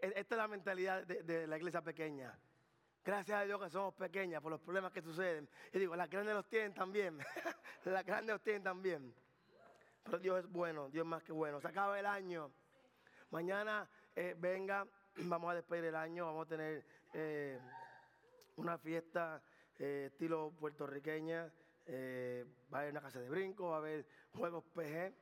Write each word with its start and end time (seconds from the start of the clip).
e- 0.00 0.12
esta 0.16 0.34
es 0.34 0.38
la 0.38 0.48
mentalidad 0.48 1.06
de, 1.06 1.46
la 1.46 1.56
iglesia 1.56 1.82
pequeña. 1.82 2.36
Gracias 3.04 3.40
a 3.40 3.44
Dios 3.44 3.60
que 3.60 3.70
somos 3.70 3.94
pequeñas 3.94 4.42
por 4.42 4.50
los 4.50 4.60
problemas 4.60 4.92
que 4.92 5.00
suceden. 5.00 5.48
Y 5.72 5.78
digo, 5.78 5.96
las 5.96 6.10
grandes 6.10 6.34
los 6.34 6.48
tienen 6.48 6.74
también. 6.74 7.18
las 7.84 8.04
grandes 8.04 8.34
los 8.34 8.42
tienen 8.42 8.62
también. 8.62 9.14
Pero 10.04 10.18
Dios 10.18 10.40
es 10.40 10.50
bueno, 10.50 10.88
Dios 10.90 11.04
es 11.04 11.08
más 11.08 11.22
que 11.22 11.32
bueno. 11.32 11.60
Se 11.60 11.68
acaba 11.68 11.98
el 11.98 12.06
año. 12.06 12.50
Mañana 13.30 13.88
eh, 14.14 14.34
venga, 14.38 14.86
vamos 15.16 15.50
a 15.50 15.54
despedir 15.54 15.86
el 15.86 15.96
año, 15.96 16.26
vamos 16.26 16.46
a 16.46 16.48
tener 16.48 16.84
eh, 17.14 17.58
una 18.56 18.78
fiesta 18.78 19.42
eh, 19.78 20.08
estilo 20.10 20.52
puertorriqueña. 20.58 21.52
va 22.72 22.78
a 22.78 22.80
haber 22.80 22.90
una 22.90 23.00
casa 23.00 23.20
de 23.20 23.28
brinco, 23.30 23.70
va 23.70 23.76
a 23.76 23.78
haber 23.78 24.06
juegos 24.32 24.64
PG, 24.74 25.14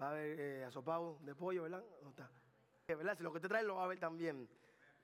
va 0.00 0.08
a 0.08 0.10
haber 0.10 0.64
asopado 0.64 1.18
de 1.22 1.34
pollo, 1.34 1.62
¿verdad? 1.62 1.82
¿Dónde 2.00 2.10
está? 2.10 2.43
¿Verdad? 2.86 3.16
Si 3.16 3.22
lo 3.22 3.32
que 3.32 3.40
te 3.40 3.48
trae 3.48 3.62
lo 3.62 3.76
va 3.76 3.84
a 3.84 3.88
ver 3.88 3.98
también. 3.98 4.46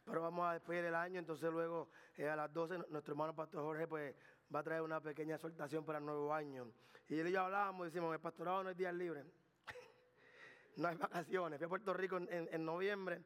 Pero 0.04 0.20
vamos 0.20 0.46
a 0.46 0.52
despedir 0.54 0.84
el 0.84 0.94
año, 0.94 1.18
entonces 1.18 1.50
luego 1.50 1.88
eh, 2.16 2.28
a 2.28 2.36
las 2.36 2.52
12 2.52 2.78
nuestro 2.90 3.12
hermano 3.12 3.34
Pastor 3.34 3.62
Jorge 3.62 3.86
pues 3.86 4.14
va 4.54 4.60
a 4.60 4.62
traer 4.62 4.82
una 4.82 5.00
pequeña 5.00 5.36
exhortación 5.36 5.84
para 5.84 5.98
el 5.98 6.04
nuevo 6.04 6.32
año. 6.34 6.70
Y 7.08 7.18
él 7.18 7.28
y 7.28 7.32
yo 7.32 7.40
hablábamos, 7.40 7.86
decimos, 7.86 8.12
el 8.14 8.20
pastorado 8.20 8.64
no 8.64 8.70
es 8.70 8.76
días 8.76 8.94
libres, 8.94 9.24
no 10.76 10.88
hay 10.88 10.96
vacaciones. 10.96 11.58
Fui 11.58 11.66
a 11.66 11.68
Puerto 11.68 11.94
Rico 11.94 12.18
en, 12.18 12.64
noviembre, 12.64 13.22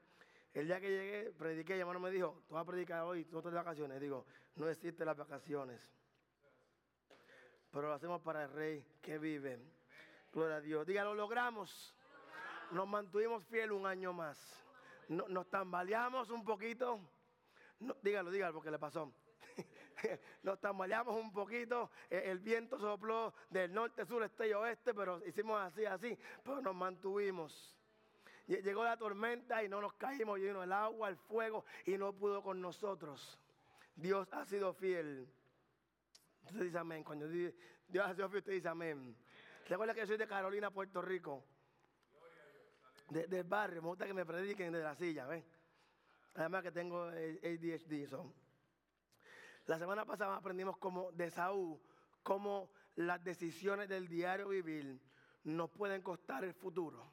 el 0.52 0.66
día 0.66 0.80
que 0.80 0.88
llegué 0.88 1.32
prediqué 1.32 1.72
y 1.72 1.76
mi 1.76 1.80
hermano 1.80 2.00
me 2.00 2.10
dijo, 2.10 2.42
tú 2.46 2.54
vas 2.54 2.62
a 2.62 2.66
predicar 2.66 3.02
hoy, 3.02 3.24
tú 3.24 3.32
no 3.32 3.38
estás 3.38 3.52
de 3.52 3.58
vacaciones. 3.58 4.00
Digo, 4.00 4.26
no 4.56 4.68
existen 4.68 5.06
las 5.06 5.16
vacaciones, 5.16 5.90
pero 7.72 7.88
lo 7.88 7.94
hacemos 7.94 8.20
para 8.22 8.44
el 8.44 8.50
Rey 8.50 8.86
que 9.00 9.18
vive. 9.18 9.58
Gloria 10.32 10.56
a 10.56 10.60
Dios. 10.60 10.86
Diga, 10.86 11.04
lo 11.04 11.14
logramos. 11.14 11.93
Nos 12.74 12.88
mantuvimos 12.88 13.44
fiel 13.44 13.70
un 13.70 13.86
año 13.86 14.12
más. 14.12 14.36
No- 15.08 15.28
nos 15.28 15.48
tambaleamos 15.48 16.28
un 16.30 16.44
poquito. 16.44 16.98
No, 17.78 17.96
dígalo, 18.02 18.32
dígalo, 18.32 18.54
porque 18.54 18.70
le 18.72 18.80
pasó. 18.80 19.12
nos 20.42 20.60
tambaleamos 20.60 21.14
un 21.14 21.32
poquito. 21.32 21.90
eh, 22.10 22.22
El 22.26 22.40
viento 22.40 22.76
sopló 22.78 23.32
del 23.48 23.72
norte, 23.72 24.04
sur, 24.04 24.24
este 24.24 24.48
y 24.48 24.52
oeste, 24.54 24.92
pero 24.92 25.24
hicimos 25.24 25.60
así, 25.60 25.84
así. 25.84 26.18
Pero 26.42 26.60
nos 26.62 26.74
mantuvimos. 26.74 27.76
Lle- 28.48 28.60
Llegó 28.60 28.82
la 28.82 28.96
tormenta 28.96 29.62
y 29.62 29.68
no 29.68 29.80
nos 29.80 29.92
caímos, 29.94 30.40
vino 30.40 30.60
el 30.62 30.72
agua, 30.72 31.08
el 31.08 31.16
fuego 31.16 31.64
y 31.86 31.96
no 31.96 32.12
pudo 32.12 32.42
con 32.42 32.60
nosotros. 32.60 33.38
Dios 33.94 34.26
ha 34.32 34.44
sido 34.46 34.74
fiel. 34.74 35.28
Usted 36.46 36.60
dice 36.64 36.78
amén. 36.78 37.04
Cuando 37.04 37.28
di- 37.28 37.54
Dios 37.86 38.04
ha 38.04 38.14
sido 38.16 38.28
fiel, 38.28 38.38
usted 38.40 38.52
dice 38.54 38.68
amén. 38.68 39.16
Recuerda 39.68 39.94
que 39.94 40.00
yo 40.00 40.06
soy 40.08 40.16
de 40.16 40.26
Carolina, 40.26 40.72
Puerto 40.72 41.00
Rico. 41.00 41.44
De- 43.08 43.26
del 43.26 43.44
barrio, 43.44 43.82
me 43.82 43.88
gusta 43.88 44.06
que 44.06 44.14
me 44.14 44.24
prediquen 44.24 44.72
de 44.72 44.82
la 44.82 44.94
silla, 44.94 45.26
¿ven? 45.26 45.44
Además 46.34 46.62
que 46.62 46.72
tengo 46.72 47.04
ADHD. 47.04 48.08
so. 48.08 48.32
La 49.66 49.78
semana 49.78 50.04
pasada 50.04 50.36
aprendimos 50.36 50.76
como 50.78 51.12
de 51.12 51.30
Saúl, 51.30 51.80
cómo 52.22 52.70
las 52.96 53.22
decisiones 53.22 53.88
del 53.88 54.08
diario 54.08 54.48
vivir 54.48 55.00
nos 55.44 55.70
pueden 55.70 56.02
costar 56.02 56.44
el 56.44 56.54
futuro. 56.54 57.12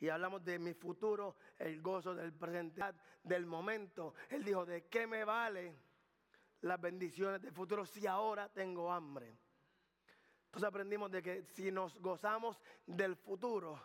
Y 0.00 0.08
hablamos 0.08 0.44
de 0.44 0.58
mi 0.58 0.74
futuro, 0.74 1.36
el 1.58 1.80
gozo 1.80 2.14
del 2.14 2.32
presente, 2.32 2.82
del 3.22 3.46
momento. 3.46 4.14
Él 4.30 4.44
dijo, 4.44 4.64
¿de 4.66 4.86
qué 4.88 5.06
me 5.06 5.24
vale 5.24 5.76
las 6.62 6.80
bendiciones 6.80 7.40
del 7.40 7.52
futuro 7.52 7.86
si 7.86 8.06
ahora 8.06 8.48
tengo 8.48 8.92
hambre? 8.92 9.38
Entonces 10.46 10.68
aprendimos 10.68 11.10
de 11.10 11.22
que 11.22 11.44
si 11.54 11.70
nos 11.70 11.98
gozamos 12.00 12.60
del 12.86 13.16
futuro, 13.16 13.80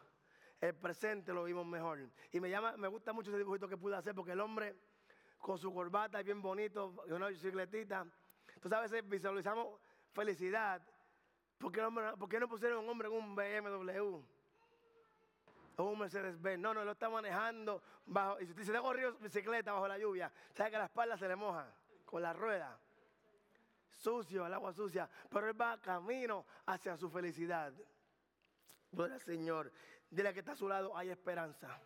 el 0.61 0.75
presente 0.75 1.33
lo 1.33 1.43
vimos 1.43 1.65
mejor. 1.65 1.99
Y 2.31 2.39
me 2.39 2.49
llama, 2.49 2.75
me 2.77 2.87
gusta 2.87 3.13
mucho 3.13 3.29
ese 3.29 3.37
dibujito 3.37 3.67
que 3.67 3.77
pude 3.77 3.95
hacer 3.95 4.13
porque 4.13 4.31
el 4.33 4.39
hombre 4.41 4.75
con 5.37 5.57
su 5.57 5.73
corbata 5.73 6.21
bien 6.21 6.41
bonito 6.41 6.93
y 7.07 7.11
una 7.11 7.27
bicicletita. 7.27 8.05
Entonces 8.55 8.77
a 8.77 8.81
veces 8.81 9.07
visualizamos 9.07 9.79
felicidad. 10.11 10.81
¿Por 11.57 11.71
qué, 11.71 11.81
hombre- 11.83 12.15
por 12.17 12.27
qué 12.27 12.39
no 12.39 12.47
pusieron 12.47 12.83
un 12.83 12.89
hombre 12.89 13.07
en 13.07 13.13
un 13.13 13.35
BMW? 13.35 14.21
O 15.77 15.83
un 15.83 15.99
Mercedes 15.99 16.41
Benz. 16.41 16.61
No, 16.61 16.73
no, 16.73 16.83
lo 16.83 16.91
está 16.91 17.09
manejando 17.09 17.81
bajo. 18.05 18.39
Y 18.41 18.45
si 18.45 18.51
usted 18.51 18.63
se 18.65 18.79
corrido 18.79 19.13
bicicleta 19.19 19.71
bajo 19.71 19.87
la 19.87 19.97
lluvia, 19.97 20.29
sabe 20.53 20.71
que 20.71 20.77
la 20.77 20.85
espalda 20.85 21.17
se 21.17 21.27
le 21.27 21.37
moja 21.37 21.73
con 22.05 22.21
la 22.21 22.33
rueda. 22.33 22.77
Sucio, 23.89 24.45
el 24.45 24.53
agua 24.53 24.73
sucia. 24.73 25.09
Pero 25.29 25.47
él 25.49 25.59
va 25.59 25.79
camino 25.79 26.45
hacia 26.65 26.97
su 26.97 27.09
felicidad. 27.09 27.73
Gloria 28.91 29.15
al 29.15 29.21
Señor. 29.21 29.71
Dile 30.09 30.33
que 30.33 30.39
está 30.39 30.53
a 30.53 30.55
su 30.55 30.67
lado, 30.67 30.95
hay 30.97 31.09
esperanza. 31.09 31.79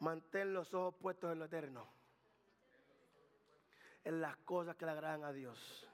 Mantén 0.00 0.52
los 0.52 0.72
ojos 0.74 0.94
puestos 1.00 1.32
en 1.32 1.38
lo 1.38 1.46
eterno. 1.46 1.88
En 4.04 4.20
las 4.20 4.36
cosas 4.38 4.76
que 4.76 4.84
le 4.84 4.92
agradan 4.92 5.24
a 5.24 5.32
Dios. 5.32 5.88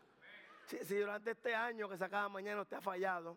Si, 0.67 0.97
durante 0.97 1.33
este 1.33 1.55
año 1.55 1.89
que 1.89 1.97
se 1.97 2.05
acaba 2.05 2.29
mañana 2.29 2.63
usted 2.63 2.77
ha 2.77 2.81
fallado, 2.81 3.37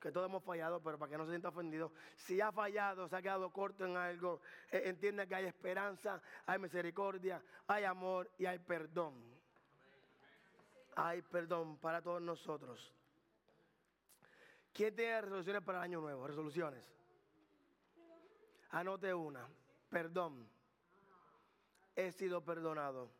que 0.00 0.12
todos 0.12 0.28
hemos 0.28 0.42
fallado, 0.44 0.80
pero 0.80 0.98
para 0.98 1.10
que 1.10 1.18
no 1.18 1.24
se 1.24 1.30
sienta 1.30 1.48
ofendido, 1.48 1.92
si 2.16 2.40
ha 2.40 2.50
fallado, 2.50 3.08
se 3.08 3.16
ha 3.16 3.22
quedado 3.22 3.50
corto 3.50 3.84
en 3.84 3.96
algo, 3.96 4.40
eh, 4.70 4.82
entienda 4.86 5.26
que 5.26 5.34
hay 5.34 5.46
esperanza, 5.46 6.20
hay 6.46 6.58
misericordia, 6.58 7.42
hay 7.66 7.84
amor 7.84 8.30
y 8.38 8.46
hay 8.46 8.58
perdón. 8.58 9.14
Hay 10.96 11.22
perdón 11.22 11.78
para 11.78 12.02
todos 12.02 12.22
nosotros. 12.22 12.97
¿Quién 14.78 14.94
tiene 14.94 15.20
resoluciones 15.20 15.60
para 15.62 15.78
el 15.78 15.84
año 15.86 16.00
nuevo? 16.00 16.24
Resoluciones. 16.24 16.84
Anote 18.70 19.12
una. 19.12 19.44
Perdón. 19.90 20.48
He 21.96 22.12
sido 22.12 22.44
perdonado. 22.44 23.10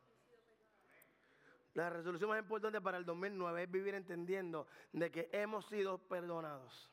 La 1.74 1.90
resolución 1.90 2.30
más 2.30 2.38
importante 2.38 2.80
para 2.80 2.96
el 2.96 3.04
2009 3.04 3.64
es 3.64 3.70
vivir 3.72 3.96
entendiendo 3.96 4.68
de 4.92 5.10
que 5.10 5.28
hemos 5.32 5.66
sido 5.66 5.98
perdonados. 5.98 6.92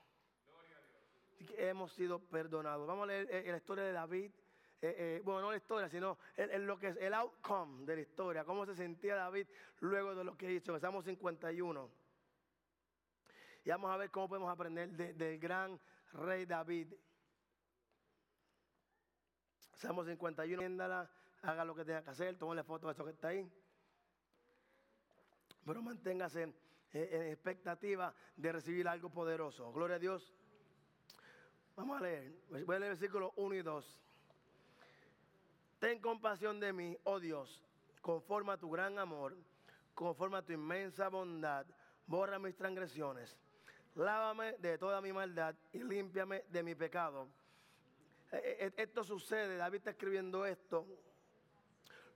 Hemos 1.59 1.93
sido 1.93 2.17
perdonados. 2.17 2.87
Vamos 2.87 3.03
a 3.03 3.07
leer 3.07 3.27
eh, 3.29 3.51
la 3.51 3.57
historia 3.57 3.83
de 3.83 3.91
David. 3.91 4.31
eh, 4.81 4.95
eh, 4.97 5.21
bueno, 5.23 5.41
no 5.41 5.51
la 5.51 5.57
historia, 5.57 5.87
sino 5.89 6.17
el, 6.35 6.49
el- 6.49 6.65
lo 6.65 6.79
que 6.79 6.87
es 6.87 6.97
el 6.97 7.13
outcome 7.13 7.85
de 7.85 7.97
la 7.97 8.01
historia. 8.01 8.43
Cómo 8.43 8.65
se 8.65 8.73
sentía 8.73 9.15
David 9.15 9.45
luego 9.81 10.15
de 10.15 10.23
lo 10.23 10.35
que 10.35 10.51
hizo. 10.51 10.79
Salmo 10.79 11.03
51. 11.03 12.04
Y 13.65 13.69
vamos 13.71 13.91
a 13.91 13.97
ver 13.97 14.11
cómo 14.11 14.29
podemos 14.29 14.51
aprender 14.51 14.91
de- 14.91 15.13
del 15.13 15.39
gran 15.39 15.79
rey 16.13 16.45
David. 16.45 16.93
Salmo 19.73 20.05
51, 20.05 20.61
entiéndala, 20.61 21.09
haga 21.41 21.65
lo 21.65 21.75
que 21.75 21.83
tenga 21.83 22.03
que 22.03 22.11
hacer, 22.11 22.37
tómale 22.37 22.63
foto 22.63 22.87
de 22.87 22.93
eso 22.93 23.03
que 23.03 23.11
está 23.11 23.29
ahí. 23.29 23.51
Pero 25.65 25.81
manténgase 25.81 26.43
en 26.93 27.21
expectativa 27.31 28.13
de 28.37 28.51
recibir 28.51 28.87
algo 28.87 29.09
poderoso. 29.09 29.71
Gloria 29.73 29.95
a 29.97 29.99
Dios. 29.99 30.33
Vamos 31.75 31.97
a 31.99 32.03
leer. 32.03 32.31
Voy 32.49 32.75
a 32.75 32.79
leer 32.79 32.91
versículos 32.91 33.31
1 33.35 33.55
y 33.55 33.61
2. 33.63 34.01
Ten 35.79 35.99
compasión 35.99 36.59
de 36.59 36.71
mí, 36.71 36.97
oh 37.03 37.19
Dios, 37.19 37.61
conforme 38.01 38.53
a 38.53 38.57
tu 38.57 38.69
gran 38.69 38.97
amor, 38.97 39.35
conforme 39.93 40.37
a 40.37 40.41
tu 40.41 40.53
inmensa 40.53 41.09
bondad, 41.09 41.65
borra 42.07 42.39
mis 42.39 42.55
transgresiones. 42.55 43.35
Lávame 43.95 44.53
de 44.53 44.77
toda 44.77 45.01
mi 45.01 45.13
maldad 45.13 45.55
y 45.73 45.79
límpiame 45.79 46.43
de 46.49 46.63
mi 46.63 46.75
pecado. 46.75 47.27
Eh, 48.31 48.57
eh, 48.59 48.73
Esto 48.77 49.03
sucede, 49.03 49.57
David 49.57 49.77
está 49.77 49.91
escribiendo 49.91 50.45
esto 50.45 50.85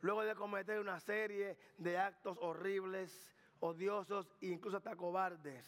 luego 0.02 0.24
de 0.24 0.36
cometer 0.36 0.80
una 0.80 1.00
serie 1.00 1.58
de 1.78 1.98
actos 1.98 2.38
horribles, 2.42 3.30
odiosos 3.60 4.30
e 4.42 4.48
incluso 4.48 4.78
hasta 4.78 4.96
cobardes, 4.96 5.66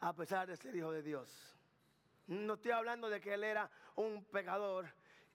a 0.00 0.12
pesar 0.14 0.46
de 0.46 0.56
ser 0.56 0.74
hijo 0.74 0.92
de 0.92 1.02
Dios. 1.02 1.56
No 2.26 2.54
estoy 2.54 2.70
hablando 2.70 3.08
de 3.08 3.20
que 3.20 3.34
él 3.34 3.44
era 3.44 3.70
un 3.96 4.24
pecador, 4.24 4.86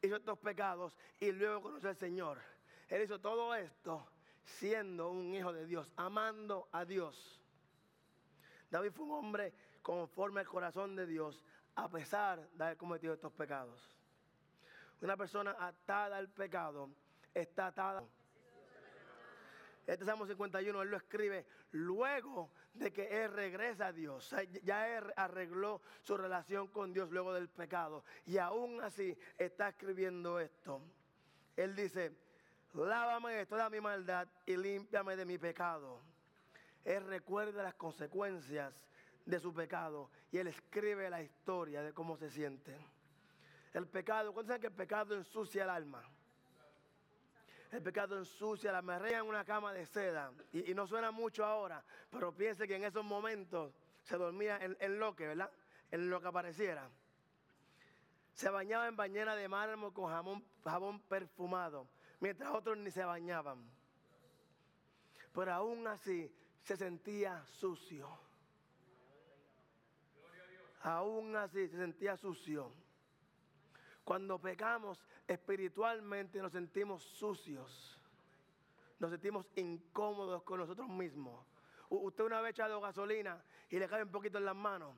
hizo 0.02 0.16
estos 0.16 0.40
pecados 0.40 0.96
y 1.20 1.32
luego 1.32 1.62
conoció 1.62 1.90
al 1.90 1.98
Señor. 1.98 2.40
Él 2.88 3.04
hizo 3.04 3.20
todo 3.20 3.54
esto 3.54 4.08
siendo 4.44 5.12
un 5.12 5.34
hijo 5.34 5.54
de 5.54 5.66
Dios, 5.66 5.92
amando 5.96 6.68
a 6.72 6.86
Dios. 6.86 7.42
David 8.70 8.92
fue 8.92 9.06
un 9.06 9.12
hombre 9.12 9.54
conforme 9.82 10.42
al 10.42 10.48
corazón 10.48 10.96
de 10.96 11.06
Dios, 11.06 11.44
a 11.76 11.90
pesar 11.90 12.48
de 12.52 12.64
haber 12.64 12.78
cometido 12.78 13.14
estos 13.14 13.32
pecados. 13.34 13.96
Una 15.02 15.16
persona 15.16 15.56
atada 15.60 16.18
al 16.18 16.30
pecado 16.30 16.90
está 17.34 17.68
atada. 17.68 18.04
Este 19.88 20.06
Salmo 20.06 20.28
51, 20.28 20.82
él 20.84 20.90
lo 20.90 20.98
escribe 20.98 21.48
luego 21.72 22.52
de 22.74 22.94
que 22.94 23.24
él 23.24 23.32
regresa 23.32 23.88
a 23.88 23.92
Dios. 23.92 24.36
Ya 24.64 24.88
él 24.96 25.12
arregló 25.16 25.82
su 26.04 26.16
relación 26.16 26.68
con 26.68 26.94
Dios 26.94 27.10
luego 27.10 27.34
del 27.34 27.50
pecado. 27.50 28.04
Y 28.26 28.38
aún 28.38 28.82
así 28.82 29.18
está 29.38 29.70
escribiendo 29.70 30.40
esto. 30.40 30.82
Él 31.56 31.76
dice, 31.76 32.16
lávame 32.74 33.34
de 33.34 33.46
toda 33.48 33.70
mi 33.70 33.82
maldad 33.82 34.28
y 34.46 34.58
límpiame 34.58 35.16
de 35.16 35.26
mi 35.26 35.38
pecado. 35.40 36.02
Él 36.86 37.06
recuerda 37.06 37.64
las 37.64 37.76
consecuencias 37.76 38.74
de 39.26 39.40
su 39.40 39.54
pecado 39.54 40.10
y 40.32 40.38
él 40.38 40.48
escribe 40.48 41.10
la 41.10 41.22
historia 41.22 41.84
de 41.84 41.94
cómo 41.94 42.18
se 42.18 42.30
siente. 42.30 42.76
El 43.74 43.88
pecado, 43.88 44.34
¿cuántos 44.34 44.48
saben 44.48 44.62
que 44.62 44.68
el 44.68 44.74
pecado 44.74 45.16
ensucia 45.16 45.64
el 45.64 45.70
alma? 45.70 46.04
El 47.72 47.84
pecado 47.84 48.18
ensucia, 48.18 48.72
la 48.72 48.80
amarrea 48.80 49.20
en 49.20 49.26
una 49.26 49.46
cama 49.46 49.74
de 49.74 49.86
seda. 49.86 50.32
Y, 50.52 50.74
no 50.74 50.88
suena 50.88 51.12
mucho 51.12 51.46
ahora, 51.46 51.84
pero 52.10 52.34
piense 52.34 52.68
que 52.68 52.76
en 52.76 52.84
esos 52.84 53.06
momentos 53.06 53.74
se 54.04 54.18
dormía 54.18 54.60
en, 54.62 55.00
lo 55.00 55.16
que, 55.16 55.28
¿verdad? 55.28 55.52
En 55.92 56.10
lo 56.10 56.20
que 56.20 56.28
apareciera. 56.28 56.90
Se 58.34 58.50
bañaba 58.50 58.88
en 58.88 58.96
bañera 58.96 59.36
de 59.36 59.48
mármol 59.48 59.94
con 59.94 60.10
jabón 60.64 61.00
perfumado, 61.02 61.88
mientras 62.20 62.52
otros 62.52 62.78
ni 62.78 62.90
se 62.90 63.04
bañaban. 63.04 63.70
Pero 65.32 65.54
aún 65.54 65.86
así 65.86 66.34
se 66.64 66.78
sentía 66.78 67.44
sucio. 67.46 68.10
Aún 70.82 71.36
así 71.36 71.68
se 71.68 71.78
sentía 71.78 72.16
sucio. 72.16 72.72
Cuando 74.04 74.40
pecamos 74.40 75.04
espiritualmente 75.28 76.42
nos 76.42 76.52
sentimos 76.52 77.04
sucios. 77.04 78.00
Nos 79.00 79.12
sentimos 79.12 79.46
incómodos 79.56 80.44
con 80.44 80.60
nosotros 80.60 80.88
mismos. 80.90 81.46
Usted 81.90 82.24
una 82.24 82.42
vez 82.42 82.52
echado 82.52 82.82
gasolina 82.82 83.44
y 83.70 83.80
le 83.80 83.88
cae 83.88 84.04
un 84.04 84.12
poquito 84.12 84.38
en 84.38 84.46
las 84.46 84.56
manos. 84.56 84.96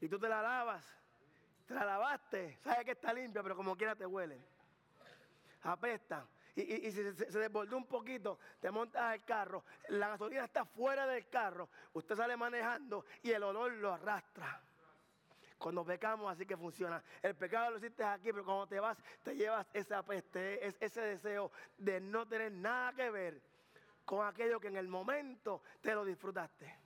Y 0.00 0.08
tú 0.08 0.18
te 0.18 0.28
la 0.28 0.42
lavas. 0.42 0.84
Te 1.66 1.74
la 1.74 1.84
lavaste. 1.84 2.58
Sabes 2.62 2.84
que 2.84 2.92
está 2.92 3.12
limpia, 3.12 3.42
pero 3.42 3.56
como 3.56 3.76
quiera 3.76 3.94
te 3.94 4.06
huele. 4.06 4.40
Apesta. 5.62 6.26
Y, 6.56 6.92
si 6.92 7.02
se, 7.02 7.14
se, 7.14 7.38
desbordó 7.38 7.76
un 7.76 7.86
poquito, 7.86 8.38
te 8.60 8.70
montas 8.70 9.02
al 9.02 9.24
carro. 9.24 9.64
La 9.88 10.08
gasolina 10.08 10.44
está 10.44 10.64
fuera 10.64 11.06
del 11.06 11.28
carro. 11.28 11.68
Usted 11.92 12.14
sale 12.14 12.36
manejando 12.36 13.04
y 13.22 13.32
el 13.32 13.42
olor 13.42 13.72
lo 13.72 13.92
arrastra. 13.92 14.62
Cuando 15.58 15.84
pecamos 15.84 16.30
así 16.30 16.46
que 16.46 16.56
funciona. 16.56 17.02
El 17.22 17.34
pecado 17.34 17.70
lo 17.70 17.78
hiciste 17.78 18.04
aquí, 18.04 18.32
pero 18.32 18.44
cuando 18.44 18.66
te 18.66 18.78
vas 18.78 18.98
te 19.22 19.34
llevas 19.34 19.66
esa 19.72 20.02
peste, 20.02 20.64
ese 20.78 21.00
deseo 21.00 21.50
de 21.78 22.00
no 22.00 22.26
tener 22.26 22.52
nada 22.52 22.92
que 22.92 23.10
ver 23.10 23.42
con 24.04 24.26
aquello 24.26 24.60
que 24.60 24.68
en 24.68 24.76
el 24.76 24.88
momento 24.88 25.62
te 25.80 25.94
lo 25.94 26.04
disfrutaste. 26.04 26.78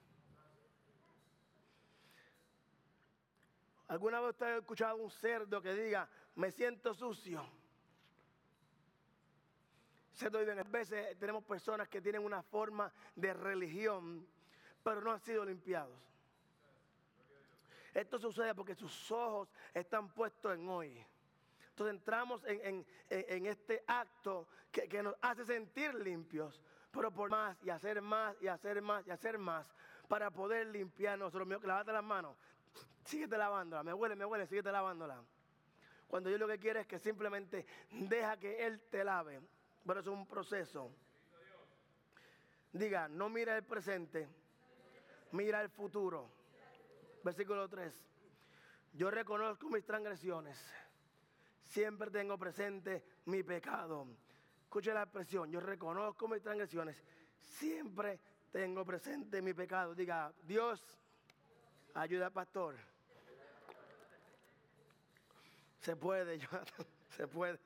¿Alguna 3.88 4.20
vez 4.20 4.30
usted 4.30 4.46
ha 4.46 4.56
escuchado 4.58 4.96
un 4.96 5.10
cerdo 5.10 5.60
que 5.60 5.74
diga, 5.74 6.08
me 6.36 6.50
siento 6.50 6.94
sucio? 6.94 7.50
Cerdo 10.18 10.40
a 10.40 10.62
veces 10.64 11.16
tenemos 11.16 11.44
personas 11.44 11.88
que 11.88 12.00
tienen 12.00 12.24
una 12.24 12.42
forma 12.42 12.92
de 13.14 13.32
religión, 13.32 14.26
pero 14.82 15.00
no 15.00 15.12
han 15.12 15.20
sido 15.20 15.44
limpiados. 15.44 15.96
Esto 17.94 18.18
sucede 18.18 18.52
porque 18.52 18.74
sus 18.74 19.12
ojos 19.12 19.48
están 19.72 20.12
puestos 20.12 20.56
en 20.56 20.68
hoy. 20.68 21.06
Entonces 21.70 21.94
entramos 21.94 22.42
en, 22.46 22.84
este 23.46 23.84
acto 23.86 24.48
que, 24.72 25.00
nos 25.00 25.14
hace 25.22 25.44
sentir 25.44 25.94
limpios, 25.94 26.60
pero 26.90 27.12
por 27.12 27.30
más 27.30 27.56
y 27.62 27.70
hacer 27.70 28.02
más 28.02 28.34
y 28.42 28.48
hacer 28.48 28.82
más 28.82 29.06
y 29.06 29.12
hacer 29.12 29.38
más 29.38 29.72
para 30.08 30.32
poder 30.32 30.66
limpiarnos. 30.66 31.32
Lo 31.32 31.46
mío, 31.46 31.60
lavate 31.62 31.92
las 31.92 32.02
manos, 32.02 32.36
síguete 33.04 33.38
lavándola, 33.38 33.84
me 33.84 33.94
huele, 33.94 34.16
me 34.16 34.24
huele, 34.24 34.48
síguete 34.48 34.72
lavándola. 34.72 35.22
Cuando 36.08 36.28
yo 36.28 36.38
lo 36.38 36.48
que 36.48 36.58
quiero 36.58 36.80
es 36.80 36.88
que 36.88 36.98
simplemente 36.98 37.64
deja 37.92 38.36
que 38.36 38.66
Él 38.66 38.80
te 38.90 39.04
lave. 39.04 39.40
Pero 39.88 40.00
es 40.00 40.06
un 40.06 40.26
proceso. 40.26 40.90
Diga, 42.74 43.08
no 43.08 43.30
mira 43.30 43.56
el 43.56 43.64
presente, 43.64 44.28
mira 45.32 45.62
el 45.62 45.70
futuro. 45.70 46.30
Versículo 47.24 47.66
3. 47.70 47.98
Yo 48.92 49.10
reconozco 49.10 49.70
mis 49.70 49.86
transgresiones. 49.86 50.62
Siempre 51.64 52.10
tengo 52.10 52.36
presente 52.36 53.02
mi 53.24 53.42
pecado. 53.42 54.06
Escuche 54.64 54.92
la 54.92 55.04
expresión. 55.04 55.50
Yo 55.50 55.58
reconozco 55.58 56.28
mis 56.28 56.42
transgresiones. 56.42 57.02
Siempre 57.40 58.20
tengo 58.52 58.84
presente 58.84 59.40
mi 59.40 59.54
pecado. 59.54 59.94
Diga, 59.94 60.30
Dios, 60.42 60.84
ayuda 61.94 62.26
al 62.26 62.32
pastor. 62.32 62.76
Se 65.80 65.96
puede, 65.96 66.38
se 67.16 67.26
puede. 67.26 67.58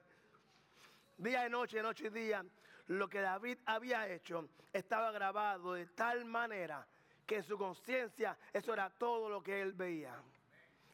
Día 1.17 1.47
y 1.47 1.51
noche, 1.51 1.83
noche 1.83 2.07
y 2.07 2.11
día, 2.11 2.45
lo 2.89 3.09
que 3.09 3.21
David 3.21 3.59
había 3.67 4.09
hecho 4.09 4.49
estaba 4.73 5.13
grabado 5.13 5.75
de 5.75 5.87
tal 5.87 6.25
manera 6.25 6.87
que 7.27 7.37
en 7.37 7.43
su 7.43 7.57
conciencia 7.57 8.37
eso 8.53 8.73
era 8.73 8.91
todo 8.91 9.29
lo 9.29 9.43
que 9.43 9.61
él 9.61 9.73
veía. 9.73 10.15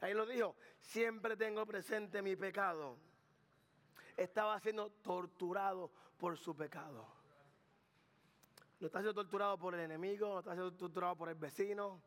Ahí 0.01 0.15
lo 0.15 0.27
dijo, 0.27 0.57
siempre 0.81 1.37
tengo 1.37 1.67
presente 1.67 2.23
mi 2.23 2.37
pecado. 2.37 2.97
Estaba 4.17 4.59
siendo 4.61 4.91
torturado 4.91 5.91
por 6.17 6.37
su 6.37 6.55
pecado. 6.55 7.07
No 8.81 8.87
está 8.87 9.01
siendo 9.01 9.15
torturado 9.15 9.59
por 9.59 9.75
el 9.75 9.81
enemigo, 9.81 10.35
no 10.35 10.39
está 10.41 10.53
siendo 10.53 10.73
torturado 10.73 11.17
por 11.17 11.29
el 11.29 11.35
vecino, 11.35 12.01